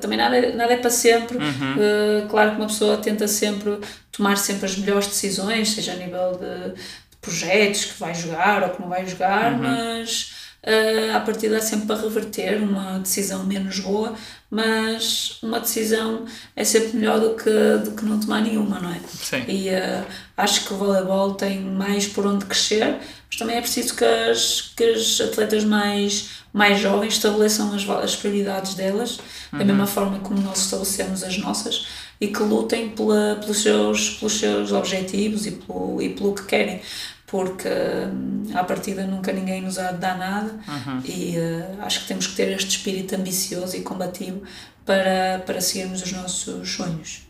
também 0.00 0.18
nada, 0.18 0.36
é, 0.36 0.54
nada 0.54 0.72
é 0.72 0.76
para 0.76 0.90
sempre. 0.90 1.38
Uhum. 1.38 1.74
Uh, 1.76 2.28
claro 2.28 2.50
que 2.52 2.56
uma 2.56 2.66
pessoa 2.66 2.96
tenta 2.96 3.28
sempre 3.28 3.78
tomar 4.10 4.36
sempre 4.36 4.66
as 4.66 4.76
melhores 4.76 5.06
decisões, 5.06 5.70
seja 5.70 5.92
a 5.92 5.96
nível 5.96 6.32
de, 6.32 6.72
de 6.74 7.16
projetos 7.20 7.84
que 7.84 8.00
vai 8.00 8.14
jogar 8.14 8.64
ou 8.64 8.70
que 8.70 8.80
não 8.80 8.88
vai 8.88 9.06
jogar, 9.06 9.52
uhum. 9.52 9.58
mas 9.58 10.32
uh, 10.64 11.16
a 11.16 11.20
partir 11.20 11.48
dá 11.48 11.60
sempre 11.60 11.86
para 11.86 12.00
reverter 12.00 12.60
uma 12.60 12.98
decisão 12.98 13.44
menos 13.44 13.78
boa, 13.78 14.14
mas 14.50 15.38
uma 15.42 15.60
decisão 15.60 16.24
é 16.56 16.64
sempre 16.64 16.96
melhor 16.96 17.20
do 17.20 17.36
que, 17.36 17.50
do 17.84 17.92
que 17.92 18.04
não 18.04 18.18
tomar 18.18 18.40
nenhuma, 18.40 18.80
não 18.80 18.90
é? 18.90 19.00
Sim. 19.08 19.44
E 19.46 19.68
uh, 19.68 20.04
acho 20.36 20.64
que 20.64 20.74
o 20.74 20.76
voleibol 20.76 21.34
tem 21.34 21.60
mais 21.60 22.08
por 22.08 22.26
onde 22.26 22.46
crescer, 22.46 22.96
mas 23.28 23.38
também 23.38 23.56
é 23.56 23.60
preciso 23.60 23.94
que 23.94 24.04
as, 24.04 24.72
que 24.74 24.84
as 24.84 25.20
atletas 25.20 25.62
mais, 25.64 26.30
mais 26.52 26.80
jovens 26.80 27.14
estabeleçam 27.14 27.74
as, 27.74 27.88
as 27.88 28.16
prioridades 28.16 28.74
delas, 28.74 29.18
uhum. 29.52 29.58
da 29.58 29.64
mesma 29.64 29.86
forma 29.86 30.18
como 30.20 30.40
nós 30.40 30.58
estabelecemos 30.64 31.22
as 31.22 31.36
nossas, 31.38 31.86
e 32.20 32.28
que 32.28 32.42
lutem 32.42 32.88
pela, 32.90 33.36
pelos, 33.40 33.62
seus, 33.62 34.10
pelos 34.18 34.38
seus 34.38 34.72
objetivos 34.72 35.46
e 35.46 35.52
pelo, 35.52 36.02
e 36.02 36.08
pelo 36.08 36.34
que 36.34 36.44
querem 36.44 36.80
porque 37.28 37.68
hum, 37.68 38.44
à 38.54 38.64
partida 38.64 39.06
nunca 39.06 39.30
ninguém 39.32 39.60
nos 39.60 39.78
há 39.78 39.92
de 39.92 39.98
dar 39.98 40.16
nada 40.16 40.50
uhum. 40.66 41.02
e 41.04 41.36
uh, 41.36 41.82
acho 41.82 42.00
que 42.00 42.08
temos 42.08 42.26
que 42.26 42.34
ter 42.34 42.50
este 42.52 42.70
espírito 42.70 43.14
ambicioso 43.14 43.76
e 43.76 43.82
combativo 43.82 44.42
para, 44.84 45.42
para 45.44 45.60
seguirmos 45.60 46.02
os 46.02 46.10
nossos 46.10 46.70
sonhos. 46.70 47.27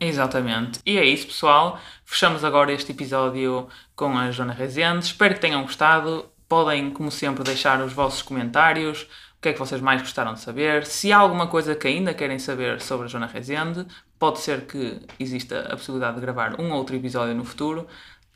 Exatamente. 0.00 0.80
E 0.86 0.96
é 0.96 1.04
isso, 1.04 1.26
pessoal. 1.26 1.78
Fechamos 2.06 2.42
agora 2.42 2.72
este 2.72 2.92
episódio 2.92 3.68
com 3.94 4.16
a 4.16 4.30
Joana 4.30 4.54
Rezende. 4.54 5.04
Espero 5.04 5.34
que 5.34 5.40
tenham 5.40 5.62
gostado. 5.62 6.24
Podem, 6.48 6.90
como 6.90 7.10
sempre, 7.10 7.44
deixar 7.44 7.80
os 7.82 7.92
vossos 7.92 8.22
comentários. 8.22 9.02
O 9.02 9.42
que 9.42 9.50
é 9.50 9.52
que 9.52 9.58
vocês 9.58 9.80
mais 9.80 10.00
gostaram 10.00 10.32
de 10.32 10.40
saber? 10.40 10.86
Se 10.86 11.12
há 11.12 11.18
alguma 11.18 11.46
coisa 11.46 11.74
que 11.74 11.86
ainda 11.86 12.14
querem 12.14 12.38
saber 12.38 12.80
sobre 12.80 13.06
a 13.06 13.08
Joana 13.08 13.26
Rezende, 13.26 13.86
pode 14.18 14.40
ser 14.40 14.62
que 14.62 15.00
exista 15.18 15.60
a 15.60 15.76
possibilidade 15.76 16.14
de 16.14 16.22
gravar 16.22 16.58
um 16.58 16.72
outro 16.72 16.96
episódio 16.96 17.34
no 17.34 17.44
futuro. 17.44 17.86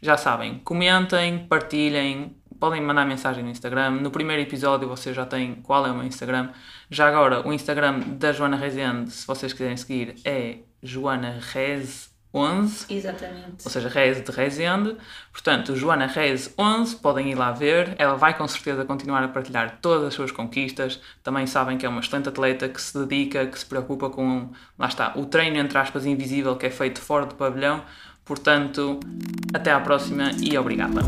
Já 0.01 0.19
sabem, 0.19 0.59
comentem, 0.59 1.47
partilhem, 1.47 2.37
podem 2.61 2.81
mandar 2.81 3.07
mensagem 3.07 3.43
no 3.43 3.51
Instagram. 3.51 3.91
No 3.93 4.11
primeiro 4.11 4.43
episódio 4.43 4.87
vocês 4.87 5.17
já 5.17 5.27
têm 5.27 5.57
qual 5.57 5.87
é 5.87 5.91
o 5.91 5.95
meu 5.95 6.05
Instagram. 6.05 6.51
Já 6.91 7.09
agora, 7.09 7.47
o 7.47 7.53
Instagram 7.53 8.01
da 8.01 8.33
Joana 8.33 8.57
Rezende, 8.57 9.11
se 9.11 9.27
vocês 9.27 9.53
quiserem 9.53 9.77
seguir, 9.77 10.17
é 10.25 10.59
Joana 10.85 11.41
Rez 11.41 12.15
11. 12.35 12.87
Exatamente. 12.91 13.65
Ou 13.65 13.71
seja, 13.71 13.89
Rez 13.89 14.23
de 14.23 14.31
Rezende. 14.31 14.97
Portanto, 15.33 15.75
Joana 15.77 16.07
Rez 16.07 16.53
11, 16.59 16.97
podem 16.97 17.31
ir 17.31 17.37
lá 17.37 17.53
ver. 17.53 17.95
Ela 17.97 18.17
vai 18.17 18.37
com 18.37 18.47
certeza 18.47 18.85
continuar 18.85 19.23
a 19.23 19.29
partilhar 19.29 19.79
todas 19.81 20.09
as 20.09 20.15
suas 20.15 20.31
conquistas. 20.31 21.01
Também 21.23 21.47
sabem 21.47 21.79
que 21.79 21.87
é 21.87 21.89
uma 21.89 22.01
excelente 22.01 22.29
atleta 22.29 22.69
que 22.69 22.83
se 22.83 22.99
dedica, 22.99 23.47
que 23.47 23.59
se 23.59 23.65
preocupa 23.65 24.11
com, 24.11 24.51
lá 24.79 24.89
está, 24.89 25.13
o 25.17 25.25
treino 25.25 25.57
entre 25.57 25.79
aspas 25.79 26.05
invisível 26.05 26.57
que 26.57 26.67
é 26.67 26.71
feito 26.71 27.01
fora 27.01 27.25
do 27.25 27.35
pavilhão. 27.35 27.83
Portanto, 28.25 29.01
até 29.55 29.71
à 29.73 29.81
próxima 29.81 30.33
e 30.41 30.59
obrigada. 30.59 31.03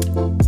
Thank 0.00 0.42